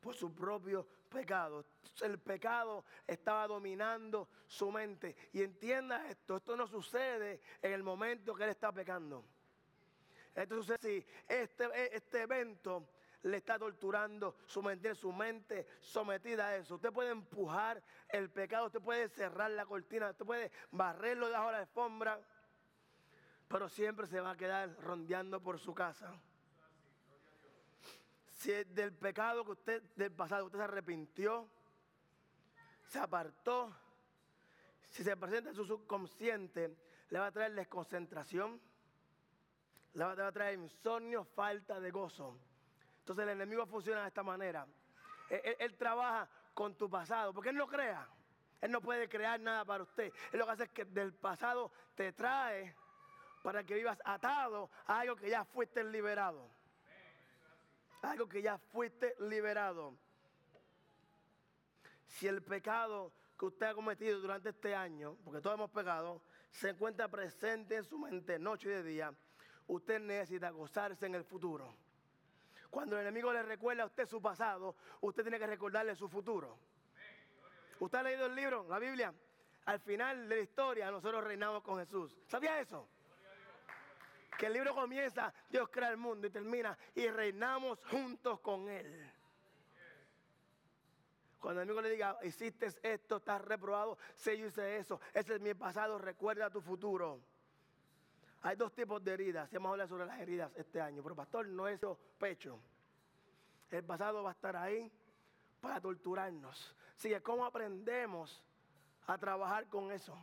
por 0.00 0.14
su 0.14 0.34
propio 0.34 0.86
pecado. 1.08 1.64
El 2.02 2.18
pecado 2.18 2.84
estaba 3.06 3.46
dominando 3.46 4.28
su 4.46 4.70
mente. 4.70 5.16
Y 5.32 5.42
entienda 5.42 6.08
esto, 6.08 6.36
esto 6.36 6.56
no 6.56 6.66
sucede 6.66 7.40
en 7.60 7.72
el 7.72 7.82
momento 7.82 8.34
que 8.34 8.44
él 8.44 8.50
está 8.50 8.72
pecando. 8.72 9.24
Esto 10.34 10.56
sucede 10.56 10.78
si 10.80 11.06
este, 11.28 11.96
este 11.96 12.22
evento 12.22 12.88
le 13.22 13.36
está 13.36 13.58
torturando 13.58 14.36
su 14.46 14.62
mente, 14.62 14.94
su 14.94 15.12
mente 15.12 15.66
sometida 15.80 16.48
a 16.48 16.56
eso. 16.56 16.76
Usted 16.76 16.92
puede 16.92 17.10
empujar 17.10 17.82
el 18.08 18.30
pecado, 18.30 18.66
usted 18.66 18.80
puede 18.80 19.08
cerrar 19.08 19.50
la 19.50 19.66
cortina, 19.66 20.10
usted 20.10 20.24
puede 20.24 20.50
barrerlo 20.70 21.26
debajo 21.26 21.46
de 21.46 21.52
la 21.52 21.58
alfombra, 21.58 22.20
pero 23.48 23.68
siempre 23.68 24.06
se 24.06 24.20
va 24.20 24.30
a 24.30 24.36
quedar 24.36 24.74
rondeando 24.80 25.42
por 25.42 25.58
su 25.58 25.74
casa. 25.74 26.14
Si 28.40 28.50
del 28.50 28.94
pecado 28.94 29.44
que 29.44 29.50
usted, 29.50 29.82
del 29.96 30.12
pasado, 30.12 30.46
usted 30.46 30.60
se 30.60 30.64
arrepintió, 30.64 31.46
se 32.88 32.98
apartó, 32.98 33.70
si 34.88 35.04
se 35.04 35.14
presenta 35.14 35.50
en 35.50 35.56
su 35.56 35.66
subconsciente, 35.66 36.74
le 37.10 37.18
va 37.18 37.26
a 37.26 37.32
traer 37.32 37.52
desconcentración, 37.52 38.58
le 39.92 40.04
va 40.04 40.26
a 40.26 40.32
traer 40.32 40.58
insomnio, 40.58 41.22
falta 41.22 41.80
de 41.80 41.90
gozo. 41.90 42.38
Entonces 43.00 43.24
el 43.24 43.28
enemigo 43.28 43.66
funciona 43.66 44.00
de 44.00 44.08
esta 44.08 44.22
manera. 44.22 44.66
Él, 45.28 45.76
trabaja 45.76 46.26
con 46.54 46.74
tu 46.76 46.88
pasado, 46.88 47.34
porque 47.34 47.50
él 47.50 47.56
no 47.56 47.66
crea. 47.66 48.08
Él 48.62 48.70
no 48.70 48.80
puede 48.80 49.06
crear 49.06 49.38
nada 49.38 49.66
para 49.66 49.82
usted. 49.82 50.10
Él 50.32 50.38
lo 50.38 50.46
que 50.46 50.52
hace 50.52 50.62
es 50.64 50.70
que 50.70 50.86
del 50.86 51.12
pasado 51.12 51.70
te 51.94 52.14
trae 52.14 52.74
para 53.42 53.64
que 53.64 53.74
vivas 53.74 54.00
atado 54.02 54.70
a 54.86 55.00
algo 55.00 55.14
que 55.16 55.28
ya 55.28 55.44
fuiste 55.44 55.84
liberado. 55.84 56.58
Algo 58.02 58.28
que 58.28 58.42
ya 58.42 58.58
fuiste 58.58 59.14
liberado. 59.20 59.94
Si 62.06 62.26
el 62.26 62.42
pecado 62.42 63.12
que 63.38 63.46
usted 63.46 63.66
ha 63.66 63.74
cometido 63.74 64.20
durante 64.20 64.50
este 64.50 64.74
año, 64.74 65.16
porque 65.24 65.40
todos 65.40 65.54
hemos 65.54 65.70
pecado, 65.70 66.22
se 66.50 66.70
encuentra 66.70 67.08
presente 67.08 67.76
en 67.76 67.84
su 67.84 67.98
mente 67.98 68.38
noche 68.38 68.68
y 68.68 68.72
de 68.72 68.82
día, 68.82 69.14
usted 69.66 70.00
necesita 70.00 70.50
gozarse 70.50 71.06
en 71.06 71.14
el 71.14 71.24
futuro. 71.24 71.74
Cuando 72.70 72.96
el 72.96 73.02
enemigo 73.02 73.32
le 73.32 73.42
recuerda 73.42 73.82
a 73.84 73.86
usted 73.86 74.06
su 74.06 74.20
pasado, 74.20 74.76
usted 75.00 75.22
tiene 75.22 75.38
que 75.38 75.46
recordarle 75.46 75.94
su 75.94 76.08
futuro. 76.08 76.56
¿Usted 77.80 77.98
ha 77.98 78.02
leído 78.02 78.26
el 78.26 78.34
libro, 78.34 78.66
la 78.68 78.78
Biblia? 78.78 79.14
Al 79.64 79.80
final 79.80 80.28
de 80.28 80.36
la 80.36 80.42
historia 80.42 80.90
nosotros 80.90 81.24
reinamos 81.24 81.62
con 81.62 81.78
Jesús. 81.78 82.16
¿Sabía 82.26 82.60
eso? 82.60 82.88
Que 84.38 84.46
el 84.46 84.52
libro 84.54 84.74
comienza, 84.74 85.32
Dios 85.48 85.68
crea 85.70 85.90
el 85.90 85.96
mundo 85.96 86.26
y 86.26 86.30
termina 86.30 86.76
y 86.94 87.08
reinamos 87.08 87.78
juntos 87.90 88.40
con 88.40 88.68
Él. 88.68 89.10
Cuando 91.38 91.62
el 91.62 91.68
enemigo 91.68 91.82
le 91.82 91.90
diga, 91.90 92.18
hiciste 92.22 92.68
esto, 92.82 93.16
estás 93.16 93.40
reprobado, 93.42 93.96
sé 94.14 94.36
yo 94.38 94.46
hice 94.46 94.76
eso, 94.76 95.00
ese 95.14 95.36
es 95.36 95.40
mi 95.40 95.54
pasado, 95.54 95.98
recuerda 95.98 96.50
tu 96.50 96.60
futuro. 96.60 97.20
Hay 98.42 98.56
dos 98.56 98.74
tipos 98.74 99.02
de 99.04 99.12
heridas. 99.12 99.52
Hemos 99.52 99.70
hablado 99.70 99.88
sobre 99.88 100.06
las 100.06 100.18
heridas 100.18 100.50
este 100.56 100.80
año. 100.80 101.02
Pero 101.02 101.14
pastor, 101.14 101.46
no 101.46 101.68
es 101.68 101.80
pecho. 102.18 102.58
El 103.70 103.84
pasado 103.84 104.22
va 104.22 104.30
a 104.30 104.32
estar 104.32 104.56
ahí 104.56 104.90
para 105.60 105.80
torturarnos. 105.80 106.74
Así 106.96 107.10
que, 107.10 107.22
¿cómo 107.22 107.44
aprendemos 107.44 108.42
a 109.06 109.18
trabajar 109.18 109.66
con 109.68 109.92
eso? 109.92 110.16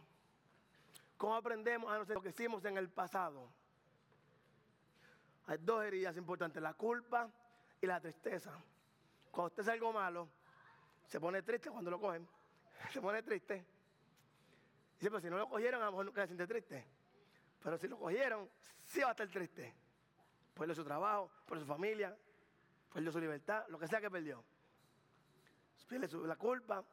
¿Cómo 1.17 1.35
aprendemos 1.35 1.91
a 1.91 1.99
no 1.99 2.05
lo 2.05 2.21
que 2.21 2.29
hicimos 2.29 2.65
en 2.65 2.77
el 2.77 2.89
pasado? 2.89 3.49
Hay 5.47 5.57
dos 5.59 5.83
heridas 5.83 6.15
importantes, 6.17 6.61
la 6.61 6.73
culpa 6.73 7.29
y 7.81 7.87
la 7.87 7.99
tristeza. 7.99 8.51
Cuando 9.31 9.47
usted 9.47 9.61
hace 9.63 9.71
algo 9.71 9.93
malo, 9.93 10.27
se 11.05 11.19
pone 11.19 11.41
triste 11.41 11.69
cuando 11.71 11.89
lo 11.89 11.99
cogen. 11.99 12.27
Se 12.93 13.01
pone 13.01 13.23
triste. 13.23 13.65
Dice, 14.99 15.09
pero 15.09 15.19
si 15.19 15.29
no 15.29 15.37
lo 15.37 15.49
cogieron, 15.49 15.81
a 15.81 15.85
lo 15.85 15.91
mejor 15.91 16.05
nunca 16.05 16.21
se 16.21 16.27
siente 16.27 16.47
triste. 16.47 16.85
Pero 17.63 17.77
si 17.77 17.87
lo 17.87 17.97
cogieron, 17.97 18.49
sí 18.83 19.01
va 19.01 19.09
a 19.09 19.11
estar 19.11 19.27
triste. 19.27 19.73
Por 20.53 20.73
su 20.75 20.83
trabajo, 20.83 21.31
por 21.45 21.59
su 21.59 21.65
familia, 21.65 22.15
perdió 22.93 23.11
su 23.11 23.19
libertad, 23.19 23.65
lo 23.69 23.77
que 23.77 23.87
sea 23.87 23.99
que 23.99 24.09
perdió. 24.09 24.43
Pierde 25.87 26.07
la 26.27 26.35
culpa, 26.35 26.83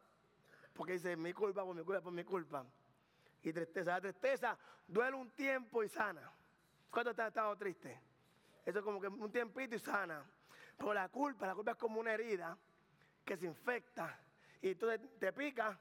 porque 0.73 0.95
dice 0.95 1.17
mi 1.17 1.33
culpa, 1.33 1.65
por 1.65 1.75
mi 1.75 1.83
culpa, 1.83 2.01
por 2.01 2.13
mi 2.13 2.25
culpa. 2.25 2.65
y 3.43 3.53
tristeza. 3.53 3.93
La 3.93 4.01
tristeza 4.01 4.59
duele 4.87 5.17
un 5.17 5.31
tiempo 5.31 5.83
y 5.83 5.89
sana. 5.89 6.31
¿Cuánto 6.91 7.11
has 7.11 7.29
estado 7.29 7.57
triste? 7.57 8.01
Eso 8.65 8.79
es 8.79 8.85
como 8.85 9.01
que 9.01 9.09
un 9.09 9.31
tiempito 9.31 9.75
y 9.75 9.79
sana. 9.79 10.25
Pero 10.77 10.95
la 10.95 11.09
culpa, 11.09 11.47
la 11.47 11.55
culpa 11.55 11.73
es 11.73 11.77
como 11.77 12.01
una 12.01 12.13
herida 12.13 12.57
que 13.25 13.37
se 13.37 13.47
infecta 13.47 14.19
y 14.61 14.75
tú 14.75 14.89
te 15.19 15.33
pica 15.33 15.79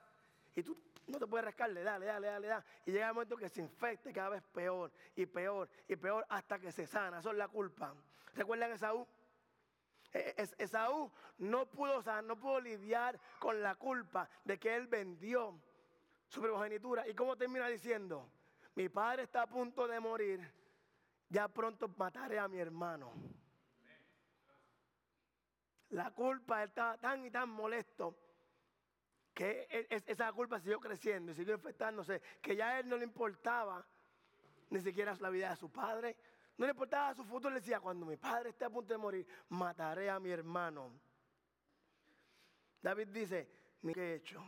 y 0.56 0.64
tú 0.64 0.78
no 1.08 1.20
te 1.20 1.28
puedes 1.28 1.46
rascar, 1.46 1.70
le 1.70 1.84
da, 1.84 1.98
le 1.98 2.06
da, 2.06 2.20
le 2.20 2.28
da, 2.28 2.40
le 2.40 2.48
da. 2.48 2.66
Y 2.86 2.92
llega 2.92 3.08
el 3.08 3.14
momento 3.14 3.36
que 3.36 3.50
se 3.50 3.62
infecte 3.62 4.14
cada 4.14 4.30
vez 4.30 4.44
peor 4.54 4.92
y 5.16 5.26
peor 5.26 5.70
y 5.88 5.96
peor 5.96 6.26
hasta 6.30 6.60
que 6.60 6.72
se 6.72 6.88
sana. 6.88 7.20
Eso 7.20 7.32
es 7.32 7.38
la 7.38 7.48
culpa. 7.48 7.94
¿Recuerdan 8.36 8.72
Esaú? 8.72 9.08
E, 10.14 10.36
e, 10.38 10.64
Esaú 10.64 11.12
no 11.40 11.66
pudo, 11.70 12.04
no 12.22 12.40
pudo 12.40 12.60
lidiar 12.60 13.20
con 13.40 13.62
la 13.62 13.76
culpa 13.76 14.30
de 14.44 14.60
que 14.60 14.76
él 14.76 14.88
vendió 14.88 15.60
su 16.28 16.42
primogenitura. 16.42 17.08
¿Y 17.08 17.14
cómo 17.14 17.36
termina 17.36 17.68
diciendo? 17.68 18.30
Mi 18.76 18.90
padre 18.90 19.24
está 19.24 19.44
a 19.44 19.48
punto 19.48 19.88
de 19.88 20.00
morir, 20.00 20.52
ya 21.34 21.48
pronto 21.48 21.88
mataré 21.98 22.38
a 22.38 22.48
mi 22.48 22.60
hermano. 22.60 23.12
La 25.90 26.12
culpa, 26.12 26.64
estaba 26.64 26.96
tan 27.00 27.26
y 27.26 27.32
tan 27.32 27.50
molesto 27.50 28.16
que 29.34 29.68
e, 29.68 30.04
esa 30.06 30.32
culpa 30.32 30.60
siguió 30.60 30.80
creciendo 30.80 31.32
y 31.32 31.36
siguió 31.36 31.56
infectándose, 31.56 32.22
que 32.40 32.56
ya 32.56 32.70
a 32.70 32.80
él 32.80 32.88
no 32.88 32.98
le 32.98 33.06
importaba 33.06 33.84
ni 34.70 34.80
siquiera 34.80 35.16
la 35.20 35.32
vida 35.32 35.50
de 35.50 35.56
su 35.56 35.72
padre, 35.72 36.16
no 36.58 36.66
le 36.68 36.72
importaba 36.72 37.16
su 37.16 37.24
futuro, 37.24 37.50
le 37.50 37.62
decía, 37.62 37.80
cuando 37.80 38.06
mi 38.06 38.18
padre 38.18 38.50
esté 38.50 38.66
a 38.66 38.70
punto 38.70 38.94
de 38.94 39.00
morir, 39.00 39.28
mataré 39.50 40.12
a 40.12 40.20
mi 40.20 40.30
hermano. 40.30 40.92
David 42.80 43.08
dice, 43.08 43.50
¿qué 43.82 44.00
he 44.00 44.16
hecho? 44.16 44.40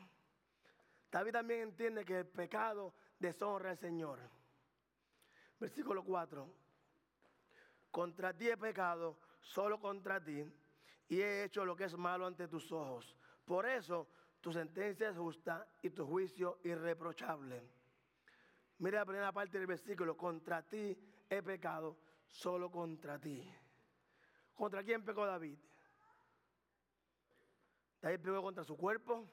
David 1.12 1.32
también 1.32 1.62
entiende 1.62 2.06
que 2.06 2.20
el 2.20 2.28
pecado 2.28 2.94
deshonra 3.18 3.72
al 3.72 3.78
Señor. 3.80 4.20
Versículo 5.60 6.04
4. 6.04 6.65
Contra 7.96 8.34
ti 8.34 8.50
he 8.50 8.58
pecado, 8.58 9.20
solo 9.40 9.80
contra 9.80 10.22
ti, 10.22 10.44
y 11.08 11.22
he 11.22 11.46
hecho 11.46 11.64
lo 11.64 11.78
que 11.78 11.86
es 11.86 11.96
malo 11.96 12.28
ante 12.28 12.50
tus 12.50 12.70
ojos. 12.74 13.16
Por 13.46 13.66
eso 13.66 14.10
tu 14.42 14.52
sentencia 14.52 15.08
es 15.08 15.18
justa 15.18 15.66
y 15.82 15.92
tu 15.92 16.06
juicio 16.06 16.60
irreprochable. 16.66 17.64
Mira 18.80 19.00
la 19.00 19.06
primera 19.06 19.32
parte 19.32 19.58
del 19.58 19.68
versículo. 19.68 20.18
Contra 20.18 20.62
ti 20.62 20.94
he 21.30 21.42
pecado, 21.42 21.98
solo 22.28 22.70
contra 22.70 23.18
ti. 23.18 23.50
¿Contra 24.54 24.84
quién 24.84 25.06
pecó 25.06 25.26
David? 25.26 25.58
David 28.02 28.20
pecó 28.20 28.42
contra 28.42 28.66
su 28.66 28.76
cuerpo, 28.76 29.26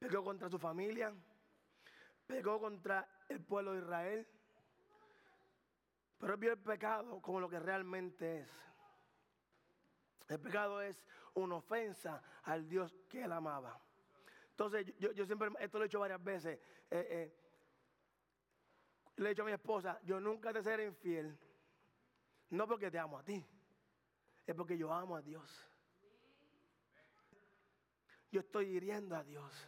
pecó 0.00 0.24
contra 0.24 0.48
su 0.50 0.58
familia, 0.58 1.14
pecó 2.26 2.58
contra 2.58 3.08
el 3.28 3.40
pueblo 3.40 3.74
de 3.74 3.78
Israel. 3.78 4.28
Pero 6.20 6.36
vio 6.36 6.52
el 6.52 6.58
pecado 6.58 7.20
como 7.22 7.40
lo 7.40 7.48
que 7.48 7.58
realmente 7.58 8.40
es. 8.40 8.48
El 10.28 10.38
pecado 10.38 10.82
es 10.82 11.02
una 11.34 11.56
ofensa 11.56 12.22
al 12.44 12.68
Dios 12.68 12.94
que 13.08 13.24
él 13.24 13.32
amaba. 13.32 13.80
Entonces, 14.50 14.94
yo, 14.98 15.24
siempre, 15.24 15.48
esto 15.58 15.78
lo 15.78 15.84
he 15.84 15.86
hecho 15.86 15.98
varias 15.98 16.22
veces. 16.22 16.60
Eh, 16.90 17.06
eh, 17.10 17.36
le 19.16 19.26
he 19.26 19.28
dicho 19.30 19.42
a 19.42 19.46
mi 19.46 19.52
esposa, 19.52 19.98
yo 20.02 20.20
nunca 20.20 20.52
te 20.52 20.62
seré 20.62 20.84
infiel. 20.84 21.36
No 22.50 22.68
porque 22.68 22.90
te 22.90 22.98
amo 22.98 23.18
a 23.18 23.24
ti, 23.24 23.42
es 24.46 24.54
porque 24.54 24.76
yo 24.76 24.92
amo 24.92 25.16
a 25.16 25.22
Dios. 25.22 25.66
Yo 28.30 28.40
estoy 28.40 28.66
hiriendo 28.66 29.16
a 29.16 29.24
Dios. 29.24 29.66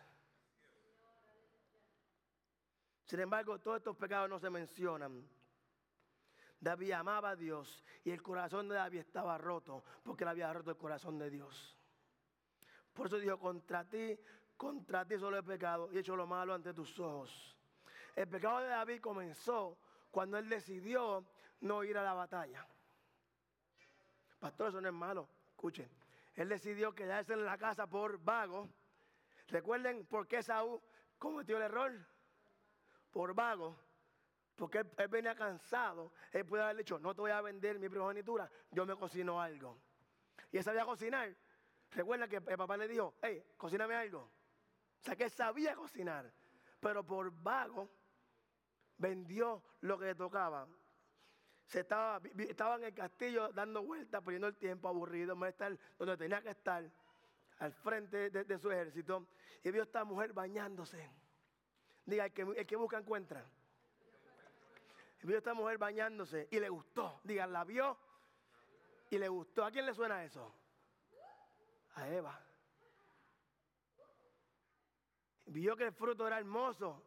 Sin 3.05 3.21
embargo, 3.21 3.59
todos 3.59 3.79
estos 3.79 3.97
pecados 3.97 4.29
no 4.29 4.39
se 4.39 4.51
mencionan. 4.51 5.27
David 6.63 6.93
amaba 6.93 7.31
a 7.31 7.37
Dios 7.37 7.83
y 8.05 8.13
el 8.13 8.23
corazón 8.23 8.69
de 8.69 8.77
David 8.77 9.01
estaba 9.01 9.37
roto 9.37 9.83
porque 10.05 10.23
él 10.23 10.29
había 10.29 10.53
roto 10.53 10.71
el 10.71 10.77
corazón 10.77 11.19
de 11.19 11.29
Dios. 11.29 11.77
Por 12.93 13.09
eso 13.09 13.19
dijo, 13.19 13.37
contra 13.37 13.85
ti, 13.85 14.17
contra 14.57 15.05
ti 15.05 15.19
solo 15.19 15.39
he 15.39 15.43
pecado 15.43 15.91
y 15.91 15.97
he 15.97 16.01
hecho 16.01 16.15
lo 16.15 16.25
malo 16.25 16.55
ante 16.55 16.73
tus 16.73 17.01
ojos. 17.01 17.59
El 18.15 18.29
pecado 18.29 18.61
de 18.61 18.69
David 18.69 19.01
comenzó 19.01 19.77
cuando 20.13 20.39
él 20.39 20.49
decidió 20.49 21.25
no 21.63 21.83
ir 21.83 21.99
a 21.99 22.05
la 22.05 22.15
batalla. 22.15 22.65
Pastor, 24.39 24.69
eso 24.69 24.81
no 24.81 24.89
es 24.89 24.95
malo. 24.95 25.29
Escuchen. 25.51 25.91
Él 26.37 26.49
decidió 26.49 26.95
quedarse 26.95 27.33
en 27.33 27.45
la 27.45 27.59
casa 27.59 27.89
por 27.89 28.23
vago. 28.23 28.69
Recuerden 29.49 30.07
por 30.07 30.29
qué 30.29 30.45
Saúl 30.45 30.81
cometió 31.19 31.57
el 31.57 31.65
error. 31.65 31.93
Por 33.11 33.35
vago. 33.35 33.77
Porque 34.57 34.79
él, 34.79 35.09
venía 35.09 35.35
cansado. 35.35 36.13
Él 36.31 36.45
puede 36.45 36.63
haber 36.63 36.77
dicho, 36.77 36.99
no 36.99 37.15
te 37.15 37.21
voy 37.21 37.31
a 37.31 37.41
vender 37.41 37.79
mi 37.79 37.89
primogenitura, 37.89 38.51
yo 38.71 38.87
me 38.87 38.97
cocino 38.97 39.41
algo. 39.41 39.79
Y 40.51 40.59
él 40.59 40.65
sabía 40.65 40.85
cocinar. 40.85 41.35
Recuerda 41.91 42.29
que 42.29 42.37
el 42.37 42.57
papá 42.57 42.77
le 42.77 42.89
dijo, 42.89 43.15
hey, 43.23 43.45
cocíname 43.57 43.95
algo. 43.95 44.21
O 44.21 45.05
sea 45.05 45.17
que 45.17 45.25
él 45.25 45.31
sabía 45.31 45.75
cocinar. 45.75 46.33
Pero 46.81 47.05
por 47.05 47.31
vago 47.43 47.91
vendió 48.99 49.63
lo 49.81 49.99
que 49.99 50.07
le 50.07 50.15
tocaba. 50.15 50.67
Se 51.67 51.81
estaba, 51.81 52.21
estaba 52.37 52.77
en 52.77 52.85
el 52.85 52.95
castillo 52.95 53.51
dando 53.53 53.83
vueltas, 53.83 54.23
perdiendo 54.23 54.49
el 54.49 54.57
tiempo, 54.57 54.89
aburrido, 54.89 55.35
estar 55.47 55.79
donde 55.99 56.17
tenía 56.17 56.43
que 56.43 56.51
estar, 56.51 56.85
al 57.59 57.73
frente 57.73 58.31
de, 58.31 58.59
su 58.59 58.71
ejército. 58.71 59.27
Y 59.63 59.71
vio 59.71 59.83
a 59.83 59.85
esta 59.85 60.05
mujer 60.05 60.33
bañándose. 60.33 61.09
Diga, 62.05 62.27
el 62.27 62.33
que, 62.33 62.43
el 62.43 62.67
que 62.67 62.77
busca 62.77 62.99
encuentra. 62.99 63.45
Vio 65.23 65.37
a 65.37 65.39
esta 65.39 65.55
mujer 65.55 65.79
bañándose 65.79 66.49
y 66.51 66.59
le 66.59 66.69
gustó. 66.69 67.21
Diga, 67.23 67.47
la 67.47 67.65
vio 67.65 67.97
y 69.11 69.19
le 69.19 69.29
gustó. 69.29 69.65
¿A 69.65 69.71
quién 69.71 69.87
le 69.87 69.95
suena 69.95 70.25
eso? 70.25 70.53
A 71.95 72.09
Eva. 72.09 72.41
Vio 75.47 75.77
que 75.77 75.85
el 75.85 75.93
fruto 75.93 76.27
era 76.27 76.39
hermoso 76.39 77.05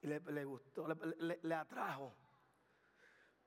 y 0.00 0.06
le, 0.06 0.44
gustó, 0.44 0.86
le, 1.18 1.54
atrajo. 1.54 2.14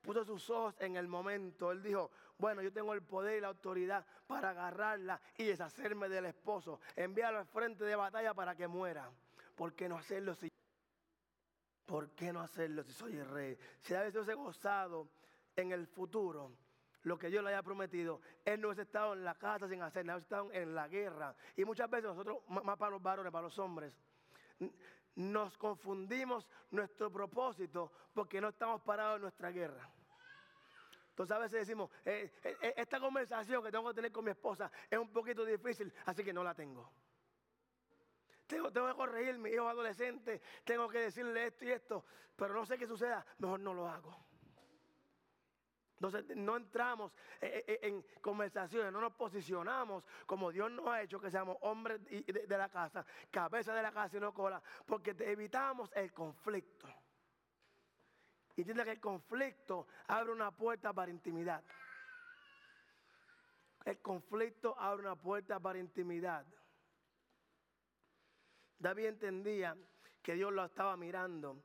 Puso 0.02 0.24
sus 0.24 0.50
ojos 0.50 0.74
en 0.78 0.96
el 0.96 1.08
momento. 1.08 1.72
Él 1.72 1.82
dijo, 1.82 2.10
bueno, 2.38 2.62
yo 2.62 2.72
tengo 2.72 2.92
el 2.92 3.02
poder 3.02 3.38
y 3.38 3.40
la 3.40 3.48
autoridad 3.48 4.04
para 4.26 4.50
agarrarla 4.50 5.20
y 5.36 5.44
deshacerme 5.44 6.08
del 6.08 6.26
esposo. 6.26 6.80
Enviarlo 6.94 7.40
al 7.40 7.46
frente 7.46 7.84
de 7.84 7.96
batalla 7.96 8.34
para 8.34 8.54
que 8.54 8.68
muera. 8.68 9.10
¿Por 9.56 9.74
qué 9.74 9.88
no 9.88 9.96
hacerlo 9.96 10.34
si, 10.34 10.48
¿por 11.86 12.10
qué 12.10 12.32
no 12.32 12.40
hacerlo 12.40 12.82
si 12.82 12.92
soy 12.92 13.16
el 13.16 13.28
rey? 13.28 13.58
Si 13.80 13.94
a 13.94 14.02
veces 14.02 14.26
he 14.28 14.34
gozado 14.34 15.08
en 15.56 15.72
el 15.72 15.86
futuro 15.86 16.52
lo 17.02 17.18
que 17.18 17.28
Dios 17.28 17.42
le 17.42 17.50
haya 17.50 17.62
prometido, 17.62 18.20
Él 18.44 18.60
no 18.60 18.68
hubiese 18.68 18.82
estado 18.82 19.12
en 19.14 19.24
la 19.24 19.34
casa 19.34 19.68
sin 19.68 19.82
hacer, 19.82 20.04
no 20.04 20.12
hubiese 20.12 20.24
estado 20.24 20.52
en 20.52 20.74
la 20.74 20.88
guerra. 20.88 21.34
Y 21.56 21.64
muchas 21.64 21.90
veces 21.90 22.04
nosotros, 22.04 22.38
más 22.48 22.76
para 22.76 22.92
los 22.92 23.02
varones, 23.02 23.32
para 23.32 23.42
los 23.42 23.58
hombres, 23.58 23.92
nos 25.16 25.58
confundimos 25.58 26.48
nuestro 26.70 27.10
propósito 27.10 27.92
porque 28.14 28.40
no 28.40 28.48
estamos 28.48 28.80
parados 28.82 29.16
en 29.16 29.22
nuestra 29.22 29.50
guerra. 29.50 29.88
Entonces 31.10 31.36
a 31.36 31.38
veces 31.38 31.60
decimos, 31.60 31.90
eh, 32.04 32.32
eh, 32.42 32.56
eh, 32.62 32.74
esta 32.76 32.98
conversación 32.98 33.62
que 33.62 33.70
tengo 33.70 33.86
que 33.88 33.94
tener 33.94 34.10
con 34.10 34.24
mi 34.24 34.30
esposa 34.30 34.70
es 34.88 34.98
un 34.98 35.12
poquito 35.12 35.44
difícil, 35.44 35.92
así 36.06 36.24
que 36.24 36.32
no 36.32 36.42
la 36.42 36.54
tengo. 36.54 36.90
Tengo, 38.52 38.70
que 38.70 38.94
corregir 38.94 39.38
mi 39.38 39.48
hijo 39.48 39.66
adolescente, 39.66 40.42
tengo 40.64 40.86
que 40.88 40.98
decirle 40.98 41.46
esto 41.46 41.64
y 41.64 41.70
esto, 41.70 42.04
pero 42.36 42.52
no 42.52 42.66
sé 42.66 42.76
qué 42.76 42.86
suceda, 42.86 43.24
mejor 43.38 43.60
no 43.60 43.72
lo 43.72 43.88
hago. 43.88 44.14
Entonces 45.94 46.36
no 46.36 46.56
entramos 46.56 47.12
eh, 47.40 47.64
eh, 47.66 47.78
en 47.82 48.04
conversaciones, 48.20 48.92
no 48.92 49.00
nos 49.00 49.14
posicionamos 49.14 50.04
como 50.26 50.52
Dios 50.52 50.70
nos 50.70 50.86
ha 50.88 51.00
hecho 51.00 51.18
que 51.18 51.30
seamos 51.30 51.56
hombres 51.60 52.04
de 52.04 52.58
la 52.58 52.68
casa, 52.68 53.06
cabeza 53.30 53.72
de 53.72 53.82
la 53.82 53.92
casa 53.92 54.18
y 54.18 54.20
no 54.20 54.34
cola, 54.34 54.60
porque 54.84 55.14
evitamos 55.18 55.90
el 55.94 56.12
conflicto. 56.12 56.88
Y 58.56 58.60
entiende 58.60 58.84
que 58.84 58.90
el 58.90 59.00
conflicto 59.00 59.86
abre 60.08 60.32
una 60.32 60.50
puerta 60.50 60.92
para 60.92 61.10
intimidad. 61.10 61.62
El 63.84 63.98
conflicto 64.00 64.78
abre 64.78 65.06
una 65.06 65.16
puerta 65.16 65.58
para 65.58 65.78
intimidad. 65.78 66.44
David 68.82 69.06
entendía 69.06 69.76
que 70.20 70.34
Dios 70.34 70.52
lo 70.52 70.64
estaba 70.64 70.96
mirando. 70.96 71.62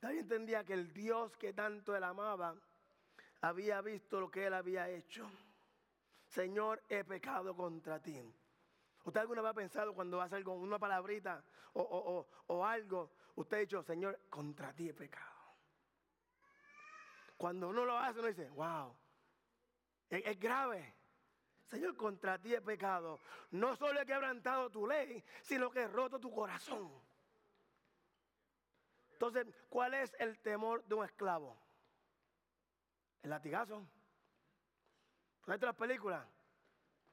David 0.00 0.20
entendía 0.20 0.64
que 0.64 0.72
el 0.72 0.94
Dios 0.94 1.36
que 1.36 1.52
tanto 1.52 1.94
él 1.94 2.02
amaba 2.02 2.56
había 3.42 3.82
visto 3.82 4.18
lo 4.18 4.30
que 4.30 4.46
él 4.46 4.54
había 4.54 4.88
hecho. 4.88 5.30
Señor, 6.26 6.82
he 6.88 7.04
pecado 7.04 7.54
contra 7.54 8.00
ti. 8.00 8.18
¿Usted 9.04 9.20
alguna 9.20 9.42
vez 9.42 9.50
ha 9.50 9.54
pensado 9.54 9.94
cuando 9.94 10.16
va 10.16 10.22
a 10.22 10.26
hacer 10.26 10.48
una 10.48 10.78
palabrita 10.78 11.44
o, 11.74 12.64
algo? 12.64 13.12
Usted 13.34 13.56
ha 13.58 13.60
dicho, 13.60 13.82
Señor, 13.82 14.20
contra 14.30 14.72
ti 14.72 14.88
he 14.88 14.94
pecado. 14.94 15.26
Cuando 17.36 17.68
uno 17.68 17.84
lo 17.84 17.98
hace, 17.98 18.20
uno 18.20 18.28
dice, 18.28 18.48
wow, 18.48 18.96
es 20.08 20.40
grave. 20.40 20.94
Señor, 21.70 21.96
contra 21.96 22.36
ti 22.38 22.52
he 22.52 22.60
pecado. 22.60 23.20
No 23.52 23.76
solo 23.76 24.00
he 24.00 24.06
quebrantado 24.06 24.70
tu 24.70 24.86
ley, 24.86 25.22
sino 25.42 25.70
que 25.70 25.82
he 25.82 25.88
roto 25.88 26.18
tu 26.18 26.30
corazón. 26.32 26.90
Entonces, 29.12 29.46
¿cuál 29.68 29.94
es 29.94 30.14
el 30.18 30.38
temor 30.40 30.84
de 30.84 30.94
un 30.94 31.04
esclavo? 31.04 31.56
El 33.22 33.30
latigazo. 33.30 33.86
¿Has 35.46 35.60
las 35.60 35.76
películas? 35.76 36.26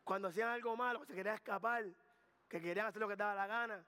Cuando 0.04 0.30
hacían 0.30 0.50
algo 0.50 0.76
malo, 0.76 1.04
se 1.06 1.14
querían 1.14 1.36
escapar, 1.36 1.86
que 2.48 2.62
querían 2.62 2.88
hacer 2.88 3.02
lo 3.02 3.08
que 3.08 3.16
daba 3.16 3.36
la 3.36 3.48
gana, 3.48 3.86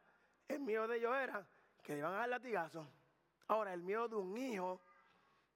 el 0.47 0.59
miedo 0.59 0.87
de 0.87 0.97
ellos 0.97 1.15
era 1.15 1.47
que 1.81 1.97
iban 1.97 2.13
a 2.13 2.17
dar 2.17 2.29
latigazo. 2.29 2.87
Ahora, 3.47 3.73
el 3.73 3.81
miedo 3.81 4.07
de 4.07 4.15
un 4.15 4.37
hijo 4.37 4.81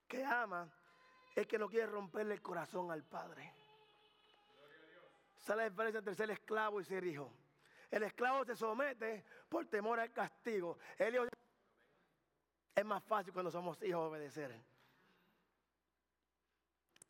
que 0.08 0.24
ama 0.24 0.72
es 1.36 1.48
que 1.48 1.58
no 1.58 1.68
quiere 1.68 1.88
romperle 1.88 2.36
el 2.36 2.42
corazón 2.42 2.92
al 2.92 3.04
padre. 3.04 3.63
Es 5.44 5.50
la 5.50 5.70
diferencia 5.70 6.00
entre 6.00 6.16
ser 6.16 6.32
esclavo 6.32 6.80
y 6.80 6.86
ser 6.86 7.04
hijo. 7.04 7.32
El 7.92 8.04
esclavo 8.04 8.46
se 8.46 8.56
somete 8.56 9.26
por 9.50 9.66
temor 9.66 10.00
al 10.00 10.12
castigo. 10.12 10.78
El 10.98 11.16
hijo 11.16 11.26
es 12.74 12.86
más 12.86 13.04
fácil 13.04 13.34
cuando 13.34 13.52
somos 13.52 13.82
hijos 13.84 14.10
obedecer. 14.10 14.58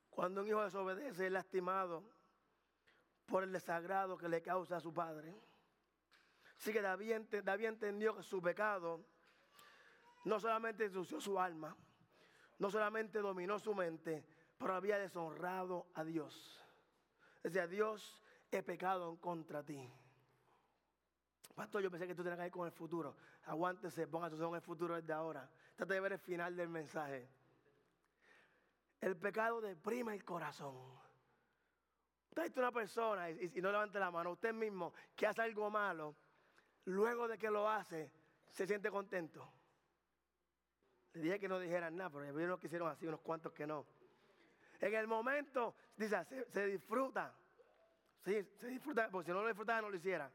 Cuando 0.10 0.42
un 0.42 0.48
hijo 0.48 0.64
desobedece 0.64 1.28
es 1.28 1.32
lastimado 1.32 2.04
por 3.28 3.44
el 3.44 3.52
desagrado 3.52 4.18
que 4.18 4.28
le 4.28 4.42
causa 4.42 4.78
a 4.78 4.80
su 4.80 4.94
padre. 4.94 5.34
Así 6.58 6.74
que 6.74 6.82
David, 6.82 7.22
David 7.44 7.66
entendió 7.66 8.16
que 8.16 8.24
su 8.24 8.42
pecado 8.42 9.06
no 10.26 10.40
solamente 10.40 10.86
ensució 10.86 11.22
su 11.22 11.40
alma, 11.40 11.76
no 12.58 12.70
solamente 12.70 13.20
dominó 13.20 13.60
su 13.60 13.74
mente, 13.76 14.26
pero 14.58 14.74
había 14.74 14.98
deshonrado 14.98 15.88
a 15.94 16.04
Dios. 16.04 16.60
Decía, 17.44 17.68
Dios, 17.68 18.23
he 18.58 18.64
pecado 18.64 19.18
contra 19.20 19.64
ti. 19.64 19.90
Pastor, 21.56 21.84
yo 21.84 21.92
pensé 21.92 22.08
que 22.08 22.16
tú 22.16 22.24
tenías 22.24 22.40
que 22.40 22.48
ir 22.48 22.52
con 22.52 22.66
el 22.66 22.72
futuro. 22.72 23.16
Aguántese, 23.46 24.08
ponga 24.08 24.30
su 24.30 24.44
en 24.44 24.56
el 24.56 24.62
futuro 24.62 24.96
desde 24.96 25.14
ahora. 25.14 25.50
Trate 25.76 25.94
de 25.94 26.00
ver 26.00 26.14
el 26.14 26.20
final 26.20 26.56
del 26.56 26.70
mensaje. 26.70 27.30
El 29.02 29.18
pecado 29.18 29.62
deprime 29.62 30.14
el 30.14 30.24
corazón. 30.24 30.76
Usted 32.30 32.46
es 32.46 32.58
una 32.58 32.72
persona, 32.72 33.30
y, 33.30 33.52
y 33.54 33.62
no 33.62 33.72
levante 33.72 34.00
la 34.00 34.10
mano, 34.10 34.32
usted 34.32 34.54
mismo, 34.54 34.94
que 35.16 35.28
hace 35.28 35.42
algo 35.42 35.70
malo, 35.70 36.16
luego 36.86 37.28
de 37.28 37.38
que 37.38 37.52
lo 37.52 37.70
hace, 37.70 38.12
se 38.52 38.66
siente 38.66 38.90
contento. 38.90 39.52
Le 41.14 41.22
dije 41.22 41.40
que 41.40 41.48
no 41.48 41.60
dijeran 41.60 41.96
nada, 41.96 42.10
pero 42.10 42.34
unos 42.34 42.60
que 42.60 42.68
así, 42.68 43.06
unos 43.06 43.22
cuantos 43.22 43.54
que 43.54 43.68
no. 43.68 43.86
En 44.80 44.94
el 44.96 45.08
momento, 45.08 45.76
dice, 45.96 46.18
se, 46.52 46.66
disfruta. 46.66 47.34
Se 48.24 48.48
disfruta, 48.68 49.10
porque 49.10 49.26
si 49.26 49.34
no 49.34 49.42
lo 49.42 49.48
disfrutaba 49.48 49.82
no 49.82 49.90
lo 49.90 49.98
hiciera. 49.98 50.32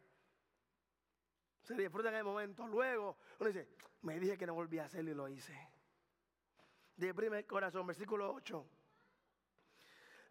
Se 1.63 1.75
disfruta 1.75 2.11
en 2.11 2.17
el 2.17 2.25
momento. 2.25 2.67
Luego, 2.67 3.17
uno 3.39 3.49
dice, 3.49 3.69
me 4.03 4.19
dije 4.21 4.37
que 4.37 4.47
no 4.47 4.55
volví 4.55 4.79
a 4.79 4.85
hacerlo 4.85 5.11
y 5.11 5.15
lo 5.15 5.29
hice. 5.29 5.57
Deprime 6.97 7.39
el 7.39 7.47
corazón, 7.47 7.87
versículo 7.87 8.33
8. 8.35 8.67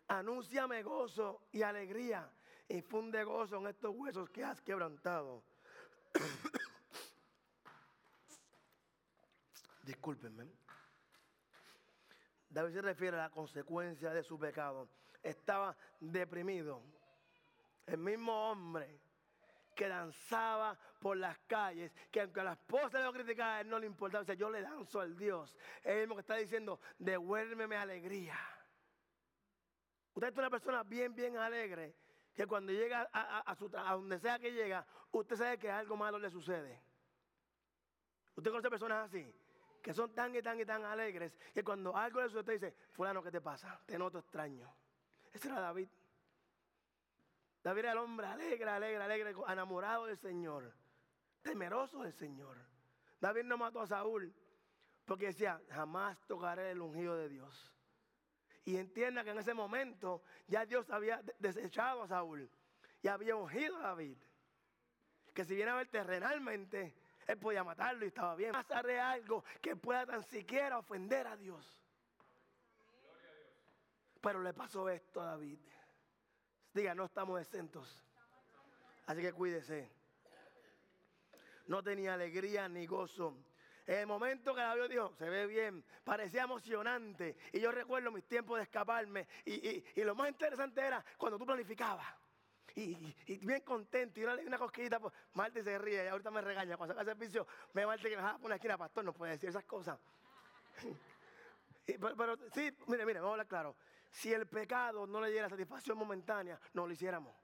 Anúnciame 0.09 0.83
gozo 0.83 1.47
y 1.51 1.63
alegría 1.63 2.31
y 2.67 2.81
funde 2.81 3.23
gozo 3.23 3.57
en 3.57 3.67
estos 3.67 3.95
huesos 3.95 4.29
que 4.29 4.43
has 4.43 4.61
quebrantado. 4.61 5.43
Discúlpenme. 9.83 10.45
David 12.49 12.73
se 12.73 12.81
refiere 12.81 13.17
a 13.17 13.23
la 13.23 13.29
consecuencia 13.29 14.11
de 14.11 14.23
su 14.23 14.37
pecado. 14.37 14.89
Estaba 15.23 15.75
deprimido. 15.99 16.81
El 17.87 17.97
mismo 17.97 18.51
hombre 18.51 19.01
que 19.75 19.87
danzaba 19.87 20.77
por 20.99 21.17
las 21.17 21.37
calles, 21.39 21.91
que 22.11 22.21
aunque 22.21 22.39
a 22.39 22.43
la 22.43 22.53
esposa 22.53 22.99
le 22.99 23.05
lo 23.05 23.13
criticaba, 23.13 23.55
a 23.55 23.61
él 23.61 23.69
no 23.69 23.79
le 23.79 23.85
importaba. 23.85 24.21
O 24.21 24.25
sea, 24.25 24.35
yo 24.35 24.49
le 24.49 24.61
danzo 24.61 24.99
al 24.99 25.17
Dios. 25.17 25.55
Es 25.83 25.93
el 25.93 25.99
mismo 26.01 26.15
que 26.15 26.21
está 26.21 26.35
diciendo, 26.35 26.79
devuélveme 26.99 27.75
alegría. 27.75 28.37
Usted 30.13 30.29
es 30.29 30.37
una 30.37 30.49
persona 30.49 30.83
bien, 30.83 31.13
bien 31.15 31.37
alegre, 31.37 31.95
que 32.35 32.45
cuando 32.47 32.71
llega 32.71 33.07
a, 33.11 33.51
a 33.51 33.93
donde 33.93 34.19
sea 34.19 34.39
que 34.39 34.51
llega, 34.51 34.85
usted 35.11 35.35
sabe 35.35 35.57
que 35.59 35.69
algo 35.69 35.95
malo 35.95 36.19
le 36.19 36.29
sucede. 36.29 36.81
¿Usted 38.35 38.51
conoce 38.51 38.69
personas 38.69 39.05
así? 39.05 39.33
que 39.87 39.93
son 39.93 40.13
tan 40.13 40.35
y 40.35 40.41
tan 40.41 40.59
y 40.59 40.65
tan 40.65 40.83
alegres 40.83 41.37
que 41.53 41.63
cuando 41.63 41.95
algo 41.95 42.21
le 42.21 42.27
sucede 42.27 42.53
dice, 42.55 42.75
fulano, 42.91 43.23
¿qué 43.23 43.31
te 43.31 43.39
pasa? 43.39 43.79
Te 43.85 43.97
noto 43.97 44.19
extraño. 44.19 44.69
Ese 45.31 45.47
era 45.47 45.61
David. 45.61 45.87
David 47.67 47.79
era 47.79 47.91
el 47.91 47.97
hombre 47.97 48.25
alegre, 48.27 48.69
alegre, 48.69 49.03
alegre, 49.03 49.35
enamorado 49.49 50.05
del 50.05 50.17
Señor, 50.17 50.73
temeroso 51.41 52.01
del 52.01 52.13
Señor. 52.13 52.57
David 53.19 53.43
no 53.43 53.57
mató 53.57 53.81
a 53.81 53.87
Saúl 53.87 54.33
porque 55.03 55.25
decía, 55.25 55.61
jamás 55.71 56.17
tocaré 56.27 56.71
el 56.71 56.79
ungido 56.79 57.17
de 57.17 57.27
Dios. 57.27 57.75
Y 58.63 58.77
entienda 58.77 59.21
que 59.25 59.31
en 59.31 59.39
ese 59.39 59.53
momento 59.53 60.23
ya 60.47 60.65
Dios 60.65 60.89
había 60.89 61.21
desechado 61.39 62.03
a 62.03 62.07
Saúl 62.07 62.49
y 63.01 63.09
había 63.09 63.35
ungido 63.35 63.75
a 63.79 63.81
David. 63.81 64.17
Que 65.33 65.43
si 65.43 65.53
viene 65.53 65.71
a 65.71 65.75
ver 65.75 65.89
terrenalmente, 65.89 66.95
él 67.27 67.37
podía 67.37 67.65
matarlo 67.65 68.05
y 68.05 68.07
estaba 68.07 68.33
bien. 68.35 68.53
Más 68.53 68.71
haré 68.71 68.97
algo 68.97 69.43
que 69.61 69.75
pueda 69.75 70.05
tan 70.05 70.23
siquiera 70.23 70.77
ofender 70.77 71.27
a 71.27 71.35
Dios. 71.35 71.83
Pero 74.21 74.41
le 74.41 74.53
pasó 74.53 74.87
esto 74.87 75.19
a 75.19 75.25
David. 75.25 75.59
Diga, 76.77 76.93
no 76.93 77.05
estamos 77.05 77.41
exentos. 77.41 78.03
Así 79.07 79.21
que 79.21 79.33
cuídese. 79.33 79.89
No 81.65 81.81
tenía 81.81 82.13
alegría 82.13 82.69
ni 82.69 82.85
gozo. 82.85 83.35
En 83.87 83.99
el 83.99 84.07
momento 84.07 84.53
que 84.53 84.61
David 84.61 84.89
dijo, 84.89 85.13
se 85.17 85.29
ve 85.29 85.47
bien, 85.47 85.83
parecía 86.03 86.43
emocionante. 86.43 87.35
Y 87.51 87.59
yo 87.59 87.71
recuerdo 87.71 88.11
mis 88.11 88.25
tiempos 88.25 88.57
de 88.57 88.63
escaparme. 88.63 89.27
Y, 89.45 89.83
y 89.95 90.03
lo 90.03 90.13
más 90.13 90.29
interesante 90.29 90.81
era 90.81 91.03
cuando 91.17 91.39
tú 91.39 91.45
planificabas 91.45 92.05
y, 92.77 93.37
bien 93.41 93.61
contento. 93.61 94.19
Y 94.19 94.23
una, 94.23 94.35
una 94.35 94.57
cosquillita, 94.57 94.99
pues 94.99 95.13
Marte 95.33 95.63
se 95.63 95.77
ríe 95.79 96.03
y 96.03 96.07
ahorita 96.07 96.29
me 96.31 96.41
regaña. 96.41 96.77
Cuando 96.77 96.93
saca 96.93 97.05
servicio, 97.05 97.47
me 97.73 97.85
Marte 97.85 98.09
que 98.09 98.15
me 98.15 98.21
va 98.21 98.31
a 98.31 98.37
poner 98.37 98.57
aquí 98.57 98.67
la 98.67 98.77
pastor, 98.77 99.03
no 99.03 99.13
puede 99.13 99.33
decir 99.33 99.49
esas 99.49 99.63
cosas. 99.63 99.97
pero, 101.85 102.37
sí, 102.53 102.71
mire, 102.87 103.05
mire, 103.05 103.19
vamos 103.19 103.29
a 103.29 103.33
hablar 103.33 103.47
claro. 103.47 103.75
Si 104.09 104.33
el 104.33 104.47
pecado 104.47 105.05
no 105.05 105.21
le 105.21 105.31
diera 105.31 105.49
satisfacción 105.49 105.97
momentánea, 105.97 106.59
no 106.73 106.87
lo 106.87 106.93
hiciéramos. 106.93 107.35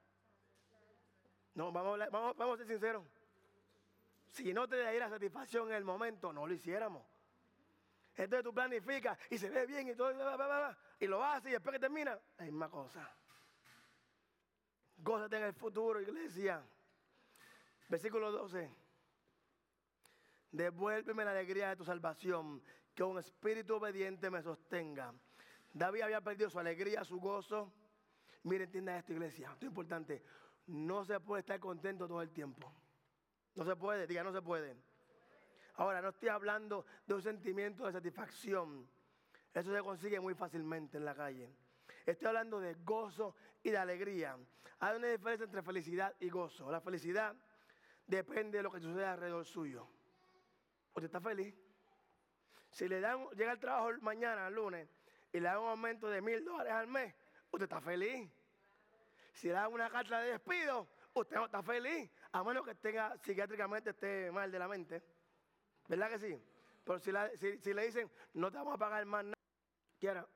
No, 1.56 1.71
vamos 1.71 1.99
a, 1.99 2.58
ser 2.58 2.67
sinceros. 2.67 3.06
Si 4.30 4.54
no 4.54 4.67
te 4.67 4.78
diera 4.78 5.10
satisfacción 5.10 5.69
en 5.69 5.76
el 5.76 5.84
momento, 5.84 6.34
no 6.34 6.47
lo 6.47 6.54
hiciéramos. 6.54 7.04
Entonces 8.15 8.43
tú 8.43 8.54
planificas 8.54 9.17
y 9.30 9.38
se 9.38 9.49
ve 9.49 9.65
bien 9.65 9.88
y 9.89 9.95
todo, 9.95 10.12
y 10.99 11.08
lo 11.08 11.23
haces 11.23 11.49
y 11.49 11.54
después 11.54 11.73
que 11.73 11.80
termina, 11.80 12.19
es 12.38 12.45
misma 12.45 12.69
cosa. 12.69 13.08
Gózate 14.97 15.38
en 15.38 15.43
el 15.43 15.54
futuro, 15.54 15.99
iglesia. 15.99 16.63
Versículo 17.89 18.32
12. 18.32 18.71
Devuélveme 20.52 21.26
la 21.26 21.32
alegría 21.32 21.69
de 21.69 21.76
tu 21.76 21.84
salvación, 21.84 22.63
que 22.93 23.04
un 23.04 23.17
espíritu 23.17 23.76
obediente 23.76 24.30
me 24.30 24.41
sostenga. 24.41 25.13
David 25.73 26.01
había 26.01 26.21
perdido 26.21 26.49
su 26.49 26.59
alegría, 26.59 27.03
su 27.03 27.19
gozo. 27.19 27.73
Mire, 28.43 28.65
entienda 28.65 28.97
esto, 28.97 29.12
iglesia. 29.12 29.49
Esto 29.51 29.65
es 29.65 29.69
importante. 29.69 30.23
No 30.67 31.03
se 31.03 31.19
puede 31.19 31.41
estar 31.41 31.59
contento 31.59 32.07
todo 32.07 32.21
el 32.21 32.29
tiempo. 32.29 32.71
No 33.55 33.65
se 33.65 33.75
puede, 33.75 34.07
diga, 34.07 34.23
no 34.23 34.31
se 34.31 34.41
puede. 34.41 34.75
Ahora, 35.75 36.01
no 36.01 36.09
estoy 36.09 36.29
hablando 36.29 36.86
de 37.07 37.15
un 37.15 37.21
sentimiento 37.21 37.86
de 37.86 37.91
satisfacción. 37.91 38.88
Eso 39.53 39.73
se 39.73 39.81
consigue 39.81 40.19
muy 40.19 40.36
fácilmente 40.36 40.97
en 40.97 41.05
la 41.05 41.15
calle. 41.15 41.49
Estoy 42.05 42.27
hablando 42.27 42.59
de 42.59 42.75
gozo 42.75 43.36
y 43.63 43.71
de 43.71 43.77
alegría. 43.77 44.38
Hay 44.79 44.97
una 44.97 45.07
diferencia 45.07 45.45
entre 45.45 45.63
felicidad 45.63 46.13
y 46.19 46.29
gozo. 46.29 46.71
La 46.71 46.81
felicidad 46.81 47.36
depende 48.05 48.57
de 48.57 48.63
lo 48.63 48.71
que 48.71 48.79
sucede 48.79 49.05
alrededor 49.05 49.45
suyo. 49.45 49.88
Usted 50.93 51.05
está 51.05 51.21
feliz. 51.21 51.55
Si 52.69 52.88
le 52.88 52.99
dan, 52.99 53.27
llega 53.29 53.51
al 53.51 53.59
trabajo 53.59 53.91
mañana, 54.01 54.47
el 54.47 54.55
lunes, 54.55 54.89
y 55.34 55.39
le 55.39 55.50
dan 55.50 55.60
un 55.60 55.69
aumento 55.69 56.08
de 56.10 56.22
mil 56.22 56.46
dólares 56.46 56.72
al 56.72 56.88
mes, 56.88 57.13
usted 57.52 57.63
está 57.63 57.82
feliz. 57.82 58.30
Si 59.34 59.48
le 59.48 59.54
dan 59.54 59.74
una 59.74 59.89
carta 59.89 60.22
de 60.22 60.32
despido, 60.32 60.88
usted 61.13 61.36
no 61.36 61.46
está 61.46 61.62
feliz, 61.63 62.10
a 62.32 62.43
menos 62.43 62.63
que 62.63 62.76
tenga 62.76 63.17
psiquiátricamente 63.17 63.89
esté 63.89 64.32
mal 64.32 64.52
de 64.52 64.60
la 64.60 64.67
mente. 64.67 65.04
¿Verdad 65.88 66.10
que 66.12 66.19
sí? 66.19 66.41
Pero 66.84 67.00
si, 67.00 67.12
le 67.74 67.86
dicen, 67.86 68.10
no 68.34 68.52
te 68.52 68.58
vamos 68.58 68.76
a 68.76 68.78
pagar 68.78 69.06
más 69.06 69.26
nada, 69.26 69.36
quiera, 70.00 70.28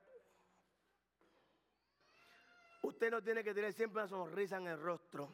Usted 2.82 3.12
no 3.12 3.22
tiene 3.22 3.44
que 3.44 3.54
tener 3.54 3.74
siempre 3.74 4.02
una 4.02 4.08
sonrisa 4.08 4.58
en 4.58 4.68
el 4.68 4.80
rostro. 4.80 5.30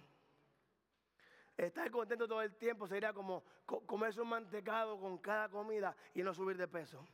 Estar 1.56 1.92
contento 1.92 2.28
todo 2.28 2.42
el 2.42 2.56
tiempo 2.56 2.88
sería 2.88 3.14
como 3.14 3.44
comerse 3.86 4.20
un 4.22 4.30
mantecado 4.30 5.00
con 5.00 5.20
cada 5.20 5.50
comida 5.50 5.96
y 6.16 6.24
no 6.24 6.34
subir 6.34 6.58
de 6.58 6.68
peso. 6.68 7.08